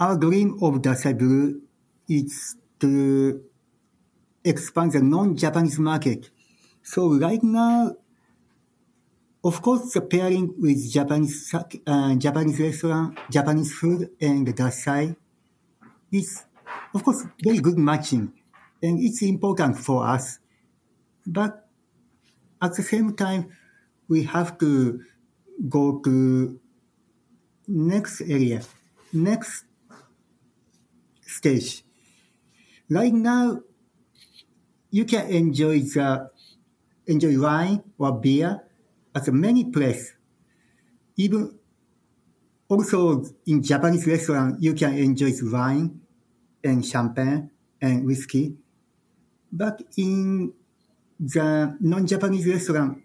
our 0.00 0.18
dream 0.18 0.58
of 0.58 0.82
Dassai 0.82 1.16
Blue 1.16 1.62
is 2.08 2.56
to 2.80 3.44
expand 4.44 4.92
the 4.92 5.00
non-Japanese 5.00 5.78
market. 5.78 6.30
So 6.82 7.18
right 7.18 7.42
now, 7.42 7.96
of 9.44 9.60
course, 9.60 9.92
the 9.92 10.00
pairing 10.00 10.54
with 10.58 10.90
Japanese 10.90 11.52
uh, 11.54 12.14
Japanese 12.14 12.60
restaurant, 12.60 13.18
Japanese 13.30 13.72
food, 13.74 14.10
and 14.20 14.46
the 14.46 14.52
Dassai 14.52 15.16
is, 16.12 16.44
of 16.94 17.02
course, 17.02 17.24
very 17.42 17.58
good 17.58 17.78
matching, 17.78 18.32
and 18.82 19.00
it's 19.00 19.22
important 19.22 19.78
for 19.78 20.06
us. 20.06 20.38
But 21.26 21.68
at 22.60 22.74
the 22.74 22.82
same 22.82 23.16
time, 23.16 23.50
we 24.08 24.24
have 24.24 24.58
to 24.58 25.00
go 25.68 25.98
to 26.00 26.60
next 27.66 28.20
area, 28.20 28.62
next 29.12 29.64
stage. 31.20 31.84
Right 32.88 33.12
now, 33.12 33.62
you 34.92 35.04
can 35.04 35.26
enjoy 35.32 35.80
the 35.80 36.30
enjoy 37.08 37.40
wine 37.40 37.82
or 37.98 38.20
beer 38.20 38.60
at 39.14 39.26
many 39.32 39.64
places. 39.64 40.14
Even 41.16 41.58
also 42.68 43.24
in 43.46 43.62
Japanese 43.62 44.06
restaurant, 44.06 44.62
you 44.62 44.74
can 44.74 44.96
enjoy 44.96 45.32
wine 45.42 46.00
and 46.62 46.84
champagne 46.84 47.50
and 47.80 48.04
whiskey. 48.04 48.54
But 49.50 49.82
in 49.96 50.52
the 51.18 51.76
non-Japanese 51.80 52.46
restaurant, 52.46 53.02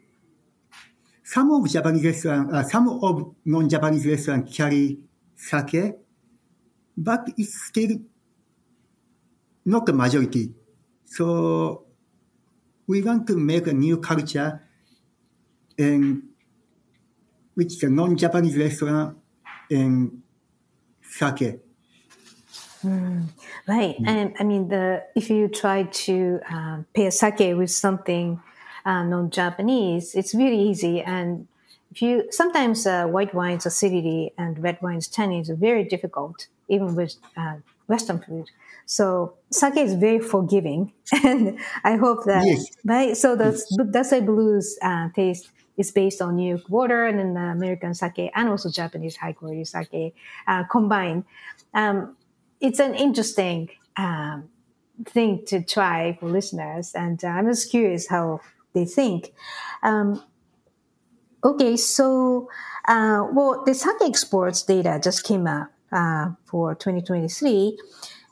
some 1.23 1.51
of 1.51 1.67
Japanese 1.69 2.05
restaurant, 2.05 2.53
uh, 2.53 2.63
some 2.63 2.88
of 2.89 3.35
non-Japanese 3.45 4.05
restaurant 4.05 4.51
carry 4.51 4.99
sake, 5.35 5.95
but 6.95 7.27
it's 7.38 7.63
still 7.63 7.97
not 9.65 9.85
the 9.85 9.93
majority. 9.93 10.53
So 11.08 11.86
we 12.86 13.01
want 13.01 13.26
to 13.28 13.36
make 13.36 13.66
a 13.68 13.74
new 13.74 13.97
culture 13.97 14.62
and 15.80 16.24
which 17.55 17.80
the 17.80 17.89
non-Japanese 17.89 18.58
restaurant 18.58 19.18
and 19.72 20.22
sake. 21.01 21.60
Right, 23.68 23.95
and 24.05 24.36
I 24.39 24.43
mean 24.43 24.70
the 24.70 25.03
if 25.16 25.30
you 25.30 25.47
try 25.47 25.84
to 25.84 26.39
um, 26.49 26.86
pair 26.93 27.12
sake 27.12 27.55
with 27.58 27.72
something 27.72 28.39
uh, 28.86 29.03
non-Japanese, 29.03 30.14
it's 30.14 30.36
really 30.36 30.60
easy. 30.60 31.01
And 31.01 31.47
if 31.91 32.01
you 32.01 32.28
sometimes 32.32 32.86
uh, 32.86 33.08
white 33.08 33.34
wine's 33.34 33.66
acidity 33.66 34.32
and 34.38 34.60
red 34.60 34.78
wine's 34.82 35.10
tannins 35.10 35.49
are 35.49 35.55
very 35.55 35.84
difficult, 35.84 36.47
even 36.70 36.95
with 36.95 37.16
uh, 37.36 37.55
Western 37.88 38.20
food. 38.20 38.51
So 38.88 39.35
sake 39.51 39.77
is 39.77 39.93
very 39.93 40.19
forgiving, 40.19 40.93
and 41.23 41.59
I 41.83 41.97
hope 41.97 42.25
that 42.25 42.43
Yes. 42.45 42.65
right. 42.85 43.15
So 43.15 43.35
the 43.35 43.51
Dassai 43.93 44.25
Blues 44.25 44.79
uh, 44.81 45.09
taste 45.15 45.51
is 45.77 45.91
based 45.91 46.21
on 46.21 46.38
New 46.38 46.49
York 46.55 46.69
water 46.69 47.05
and 47.05 47.19
then 47.19 47.33
the 47.33 47.41
American 47.41 47.93
sake 47.93 48.31
and 48.33 48.49
also 48.49 48.69
Japanese 48.71 49.15
high 49.17 49.33
quality 49.33 49.63
sake 49.65 50.15
uh, 50.47 50.63
combined. 50.71 51.25
Um, 51.73 52.15
it's 52.59 52.79
an 52.79 52.95
interesting 52.95 53.69
um, 53.97 54.49
thing 55.05 55.45
to 55.47 55.63
try 55.63 56.17
for 56.19 56.29
listeners, 56.29 56.93
and 56.95 57.23
uh, 57.23 57.27
I'm 57.27 57.47
just 57.47 57.69
curious 57.69 58.07
how 58.07 58.39
they 58.73 58.85
think. 58.85 59.33
Um, 59.83 60.23
okay, 61.43 61.77
so 61.77 62.49
uh, 62.88 63.27
well, 63.33 63.63
the 63.65 63.73
sake 63.73 64.01
exports 64.01 64.63
data 64.63 64.99
just 65.03 65.23
came 65.23 65.45
out 65.45 65.67
uh, 65.91 66.31
for 66.45 66.73
2023, 66.75 67.77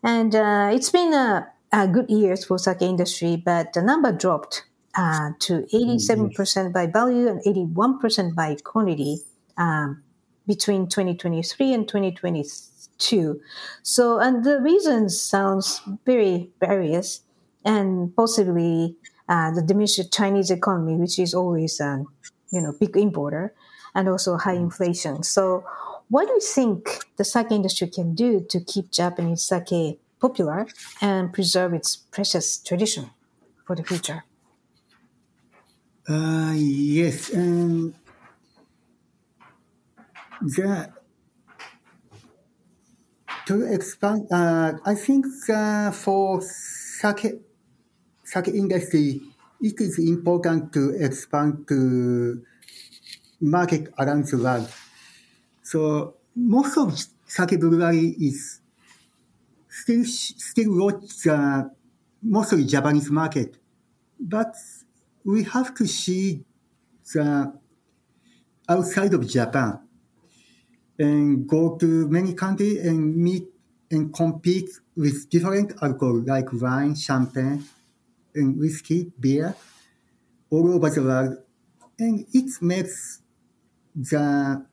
and 0.06 0.36
uh, 0.36 0.70
it's 0.72 0.92
been 0.92 1.14
a, 1.14 1.52
a 1.74 1.88
good 1.88 2.10
years 2.10 2.46
for 2.46 2.60
sake 2.60 2.82
industry, 2.82 3.42
but 3.44 3.74
the 3.74 3.82
number 3.82 4.12
dropped 4.12 4.64
uh, 4.96 5.32
to 5.40 5.64
87% 5.74 6.72
by 6.72 6.86
value 6.86 7.28
and 7.28 7.42
81% 7.42 8.36
by 8.36 8.56
quantity 8.64 9.18
um, 9.58 10.04
between 10.48 10.88
2023 10.88 11.74
and 11.74 11.88
2022. 11.88 13.42
So, 13.82 14.20
and 14.20 14.44
the 14.44 14.62
reasons 14.62 15.20
sounds 15.20 15.82
very 16.06 16.52
various, 16.60 17.22
and 17.66 18.16
possibly 18.16 18.96
uh, 19.28 19.52
the 19.52 19.64
diminished 19.64 20.14
Chinese 20.14 20.52
economy, 20.52 20.96
which 20.98 21.18
is 21.18 21.34
always 21.34 21.82
um, 21.82 22.08
you 22.52 22.62
know 22.62 22.74
big 22.80 22.96
importer, 22.96 23.56
and 23.96 24.08
also 24.08 24.38
high 24.38 24.54
inflation. 24.54 25.24
So, 25.24 25.66
what 26.10 26.28
do 26.28 26.34
you 26.34 26.42
think 26.42 27.06
the 27.18 27.24
sake 27.24 27.52
industry 27.52 27.88
can 27.88 28.14
do 28.14 28.46
to 28.50 28.60
keep 28.60 28.92
Japanese 28.92 29.44
sake 29.44 30.00
popular 30.20 30.68
and 31.02 31.34
preserve 31.34 31.74
its 31.74 31.96
precious 31.96 32.58
tradition 32.58 33.10
for 33.66 33.76
the 33.76 33.84
future? 33.84 34.24
Uh, 36.08 36.54
yes, 36.56 37.34
um, 37.34 37.94
the 40.42 40.94
to 43.46 43.62
expand, 43.74 44.28
uh, 44.32 44.74
I 44.86 44.96
think 44.96 45.26
uh, 45.50 45.92
for 45.92 46.42
sake, 46.42 47.42
sake 48.24 48.48
industry, 48.50 49.22
it 49.62 49.80
is 49.80 50.00
important 50.00 50.74
to 50.74 50.96
expand 51.00 51.68
to 51.70 52.42
market 53.40 53.94
around 54.00 54.28
the 54.28 54.38
world. 54.38 54.70
So 55.66 55.82
most 56.36 56.78
of 56.78 56.88
sake 57.26 57.60
brewery 57.60 58.08
is 58.30 58.62
still 59.68 60.04
still 60.06 60.72
watch 60.82 61.02
the 61.24 61.72
mostly 62.22 62.66
Japanese 62.66 63.10
market, 63.12 63.58
but 64.20 64.54
we 65.24 65.44
have 65.44 65.74
to 65.76 65.86
see 65.88 66.46
the 67.14 67.54
outside 68.70 69.14
of 69.14 69.28
Japan 69.28 69.80
and 70.98 71.48
go 71.48 71.76
to 71.78 72.08
many 72.08 72.34
countries 72.34 72.86
and 72.86 73.16
meet 73.16 73.48
and 73.92 74.14
compete 74.14 74.70
with 74.96 75.30
different 75.30 75.74
alcohol 75.82 76.22
like 76.26 76.52
wine, 76.54 76.96
champagne, 76.96 77.64
and 78.36 78.58
whiskey, 78.60 79.12
beer, 79.20 79.56
all 80.50 80.74
over 80.74 80.90
the 80.90 81.04
world. 81.04 81.38
And 82.00 82.26
it 82.34 82.62
makes 82.62 83.22
the 83.96 84.66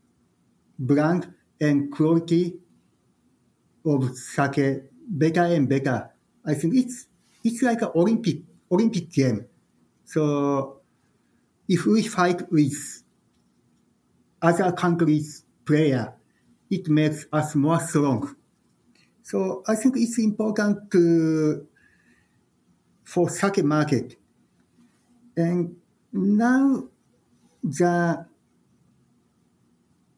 brand 0.87 1.33
and 1.61 1.91
quality 1.93 2.59
of 3.85 4.17
sake 4.17 4.83
better 5.09 5.43
and 5.43 5.69
better. 5.69 6.11
I 6.45 6.55
think 6.55 6.75
it's 6.75 7.07
it's 7.45 7.63
like 7.63 7.83
an 7.83 7.91
Olympic 7.95 8.43
Olympic 8.71 9.11
game. 9.11 9.47
So 10.05 10.81
if 11.69 11.87
we 11.87 12.03
fight 12.03 12.51
with 12.51 13.03
other 14.41 14.73
countries' 14.73 15.45
player, 15.65 16.15
it 16.71 16.89
makes 16.89 17.27
us 17.33 17.55
more 17.55 17.81
strong. 17.81 18.35
So 19.23 19.63
I 19.69 19.77
think 19.77 19.97
it's 19.97 20.19
important 20.19 20.91
to, 20.91 21.67
for 23.05 23.29
sake 23.31 23.63
market. 23.65 24.17
And 25.37 25.77
now 26.13 26.89
the 27.63 28.27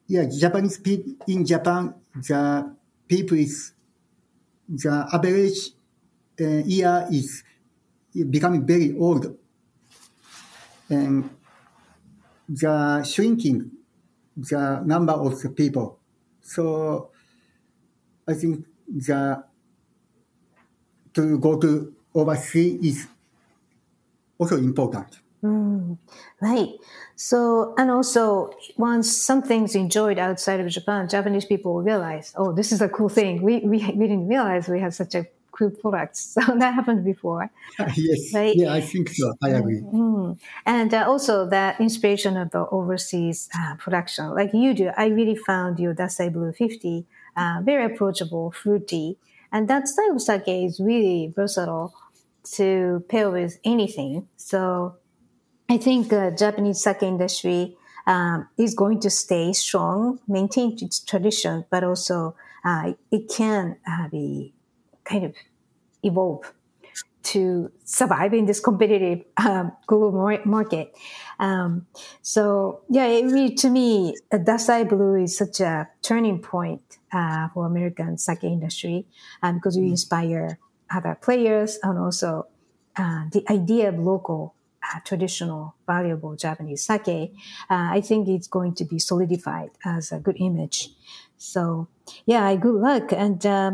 yeah 0.07 0.25
Japanese 0.25 0.79
people 0.79 1.15
in 1.27 1.45
Japan 1.45 1.95
the 2.15 2.75
people 3.09 3.37
is 3.39 3.73
the 4.69 5.09
average 5.13 5.73
uh, 6.41 6.63
year 6.65 7.07
is 7.11 7.43
becoming 8.31 8.67
very 8.67 8.97
old 8.97 9.37
and 10.89 11.31
the 12.49 13.03
shrinking 13.05 13.71
the 14.37 14.83
number 14.85 15.13
of 15.13 15.41
the 15.41 15.51
people. 15.51 15.99
So 16.43 17.11
I 18.27 18.35
think 18.35 18.67
the 18.89 19.45
to 21.15 21.39
go 21.39 21.59
to 21.61 21.95
overseas 22.15 22.85
is 22.85 23.07
also 24.39 24.57
important. 24.57 25.24
Mm, 25.45 25.99
right. 26.41 26.71
So, 27.17 27.75
and 27.77 27.91
also, 27.91 28.51
once 28.79 29.15
something's 29.15 29.75
enjoyed 29.75 30.19
outside 30.19 30.59
of 30.61 30.69
Japan, 30.69 31.07
Japanese 31.07 31.45
people 31.45 31.75
will 31.75 31.83
realize, 31.83 32.33
oh, 32.37 32.53
this 32.53 32.73
is 32.73 32.81
a 32.81 32.89
cool 32.89 33.11
thing. 33.11 33.43
We, 33.43 33.59
we, 33.59 33.79
we 33.93 34.09
didn't 34.09 34.27
realize 34.27 34.69
we 34.69 34.81
have 34.81 34.95
such 34.95 35.15
a 35.15 35.27
cool 35.53 35.71
product. 35.71 36.17
So 36.35 36.41
that 36.41 36.75
happened 36.75 37.05
before. 37.05 37.51
yes. 37.79 38.33
Right? 38.33 38.57
Yeah, 38.57 38.73
I 38.73 38.81
think 38.81 39.11
so. 39.11 39.35
I 39.43 39.51
agree. 39.51 39.81
Mm. 39.83 40.39
And 40.65 40.95
uh, 40.95 41.05
also 41.07 41.47
that 41.51 41.79
inspiration 41.79 42.37
of 42.39 42.51
the 42.51 42.67
overseas 42.71 43.51
uh, 43.55 43.75
production, 43.77 44.35
like 44.35 44.51
you 44.55 44.73
do, 44.73 44.91
I 44.97 45.07
really 45.07 45.37
found 45.37 45.79
your 45.79 45.95
Dassai 45.95 46.33
Blue 46.33 46.53
50 46.53 47.07
uh, 47.37 47.61
very 47.63 47.85
approachable, 47.85 48.51
fruity. 48.51 49.19
And 49.53 49.69
that 49.69 49.89
style 49.89 50.13
of 50.13 50.23
sake 50.23 50.43
is 50.47 50.81
really 50.81 51.33
versatile 51.35 51.95
to 52.55 53.05
pair 53.09 53.31
with 53.31 53.59
anything. 53.65 54.29
So 54.37 54.97
I 55.69 55.79
think 55.79 56.09
the 56.09 56.35
Japanese 56.37 56.83
sake 56.83 57.03
industry 57.03 57.77
um, 58.07 58.49
is 58.59 58.75
going 58.75 59.01
to 59.01 59.11
stay 59.11 59.53
strong, 59.53 60.21
maintain 60.29 60.77
its 60.81 61.01
tradition, 61.01 61.65
but 61.71 61.85
also 61.85 62.37
uh, 62.65 62.93
it 63.11 63.31
can 63.35 63.77
uh, 63.87 64.09
be 64.09 64.53
kind 65.05 65.25
of 65.25 65.35
evolve 66.03 66.53
to 67.23 67.73
survive 67.85 68.35
in 68.35 68.45
this 68.45 68.61
competitive 68.61 69.25
um, 69.39 69.73
global 69.87 70.39
market. 70.45 70.95
Um, 71.41 71.87
so 72.21 72.83
yeah, 72.91 73.07
it 73.07 73.25
really, 73.25 73.55
to 73.55 73.71
me, 73.71 74.15
Dassai 74.31 74.87
Blue 74.87 75.15
is 75.15 75.37
such 75.39 75.61
a 75.61 75.89
turning 76.03 76.41
point 76.41 76.99
uh, 77.13 77.49
for 77.55 77.67
American 77.67 78.19
sake 78.19 78.45
industry 78.45 79.07
um, 79.43 79.57
because 79.57 79.79
we 79.79 79.89
inspire 79.89 80.59
other 80.95 81.17
players 81.21 81.79
and 81.83 81.99
also 81.99 82.47
uh, 82.97 83.25
the 83.33 83.43
idea 83.51 83.89
of 83.89 83.99
local 83.99 84.55
uh, 84.55 84.64
traditional 85.05 85.75
valuable 85.87 86.37
Japanese 86.37 86.85
sake, 86.85 87.33
uh, 87.71 87.89
I 87.91 88.01
think 88.01 88.29
it's 88.29 88.47
going 88.47 88.75
to 88.77 88.85
be 88.85 88.99
solidified 88.99 89.71
as 89.85 90.13
a 90.13 90.19
good 90.19 90.37
image. 90.39 90.91
So 91.37 91.89
yeah, 92.27 92.55
good 92.57 92.75
luck. 92.75 93.13
And 93.13 93.45
uh, 93.45 93.73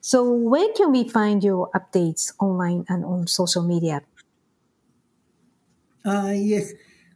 so 0.00 0.32
where 0.32 0.72
can 0.72 0.92
we 0.92 1.08
find 1.08 1.42
your 1.42 1.70
updates 1.70 2.32
online 2.40 2.84
and 2.88 3.04
on 3.04 3.26
social 3.26 3.62
media? 3.62 4.02
Uh, 6.04 6.32
yes, 6.34 6.72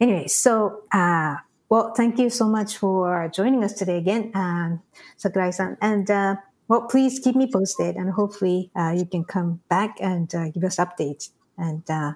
Anyway, 0.00 0.26
so 0.26 0.82
uh, 0.92 1.36
well, 1.68 1.92
thank 1.94 2.18
you 2.18 2.30
so 2.30 2.46
much 2.46 2.76
for 2.76 3.30
joining 3.34 3.64
us 3.64 3.72
today 3.72 3.98
again, 3.98 4.30
um, 4.34 4.82
Sakurai-san. 5.16 5.76
And 5.80 6.08
uh, 6.10 6.36
well, 6.68 6.82
please 6.82 7.18
keep 7.18 7.34
me 7.34 7.50
posted, 7.50 7.96
and 7.96 8.10
hopefully 8.10 8.70
uh, 8.76 8.94
you 8.96 9.04
can 9.04 9.24
come 9.24 9.60
back 9.68 9.96
and 10.00 10.32
uh, 10.34 10.48
give 10.50 10.62
us 10.62 10.76
updates. 10.76 11.30
And 11.58 11.82
uh, 11.90 12.12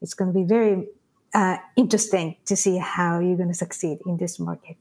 it's 0.00 0.14
going 0.14 0.32
to 0.32 0.38
be 0.38 0.44
very 0.44 0.88
uh, 1.36 1.58
interesting 1.76 2.36
to 2.46 2.56
see 2.56 2.78
how 2.78 3.18
you're 3.20 3.36
going 3.36 3.52
to 3.52 3.60
succeed 3.66 3.98
in 4.06 4.16
this 4.16 4.40
market. 4.40 4.78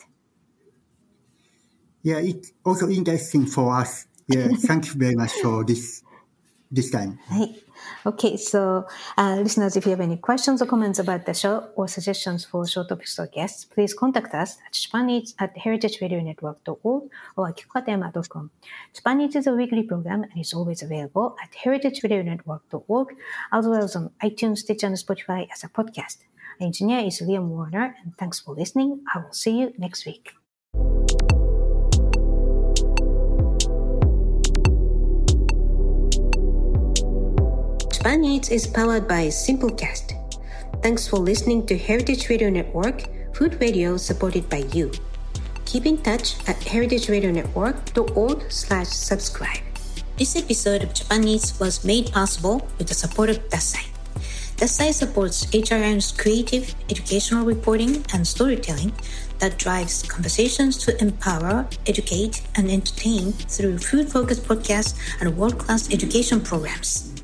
Yeah, 2.02 2.20
it's 2.20 2.54
also 2.64 2.88
interesting 2.90 3.46
for 3.46 3.76
us. 3.76 4.08
Yeah, 4.28 4.48
thank 4.60 4.88
you 4.88 4.94
very 4.94 5.16
much 5.16 5.34
for 5.44 5.66
this 5.66 6.02
this 6.72 6.90
time. 6.90 7.20
Hey. 7.30 7.62
Okay, 8.06 8.38
so 8.38 8.88
uh, 9.18 9.36
listeners, 9.44 9.76
if 9.76 9.86
you 9.86 9.92
have 9.92 10.00
any 10.00 10.18
questions 10.18 10.62
or 10.62 10.66
comments 10.66 10.98
about 10.98 11.26
the 11.26 11.34
show 11.34 11.68
or 11.76 11.88
suggestions 11.88 12.46
for 12.46 12.66
show 12.66 12.84
topics 12.84 13.20
or 13.20 13.28
guests, 13.28 13.66
please 13.66 13.94
contact 13.94 14.34
us 14.34 14.58
at 14.66 14.74
Spanish 14.74 15.34
at 15.40 15.56
heritageradionetwork.org 15.58 17.04
or 17.36 17.50
at. 17.50 17.62
Japan 18.94 19.22
Eats 19.22 19.36
is 19.36 19.48
a 19.48 19.54
weekly 19.54 19.84
program 19.84 20.24
and 20.24 20.40
is 20.40 20.54
always 20.54 20.82
available 20.82 21.36
at 21.44 21.52
heritageradionetwork.org 21.52 23.08
as 23.52 23.68
well 23.68 23.84
as 23.84 23.96
on 23.96 24.10
iTunes, 24.24 24.60
Stitcher, 24.60 24.88
and 24.88 24.96
Spotify 24.96 25.48
as 25.52 25.64
a 25.64 25.68
podcast. 25.68 26.20
Engineer 26.60 27.00
is 27.06 27.22
Liam 27.22 27.48
Warner, 27.50 27.96
and 28.04 28.16
thanks 28.18 28.40
for 28.40 28.56
listening. 28.56 29.04
I 29.14 29.20
will 29.20 29.34
see 29.34 29.60
you 29.60 29.74
next 29.78 30.06
week. 30.06 30.32
Eats 38.26 38.50
is 38.50 38.68
powered 38.68 39.08
by 39.08 39.28
Simplecast. 39.28 40.14
Thanks 40.82 41.08
for 41.08 41.18
listening 41.18 41.66
to 41.68 41.78
Heritage 41.78 42.30
Radio 42.30 42.50
Network, 42.50 43.08
food 43.34 43.60
radio 43.62 43.98
supported 43.98 44.50
by 44.50 44.68
you. 44.74 44.92
Keep 45.66 45.86
in 45.86 45.98
touch 45.98 46.36
at 46.48 46.58
heritageradionetwork.org 46.58 48.52
slash 48.52 48.88
subscribe. 48.88 49.64
This 50.18 50.36
episode 50.36 50.84
of 50.84 50.94
Japan 50.94 51.28
Eats 51.28 51.60
was 51.60 51.84
made 51.84 52.12
possible 52.12 52.68
with 52.78 52.88
the 52.88 52.94
support 52.94 53.30
of 53.30 53.40
Dassai. 53.50 53.95
Dassai 54.58 54.94
supports 54.94 55.46
HRN's 55.48 56.14
creative 56.14 56.76
educational 56.90 57.46
reporting 57.46 58.06
and 58.14 58.26
storytelling 58.26 58.94
that 59.40 59.58
drives 59.58 60.04
conversations 60.04 60.78
to 60.78 61.02
empower, 61.02 61.68
educate, 61.88 62.42
and 62.56 62.72
entertain 62.72 63.34
through 63.34 63.80
food 63.80 64.10
focused 64.10 64.44
podcasts 64.44 64.96
and 65.20 65.38
world 65.38 65.58
class 65.58 65.92
education 65.92 66.40
programs. 66.40 67.15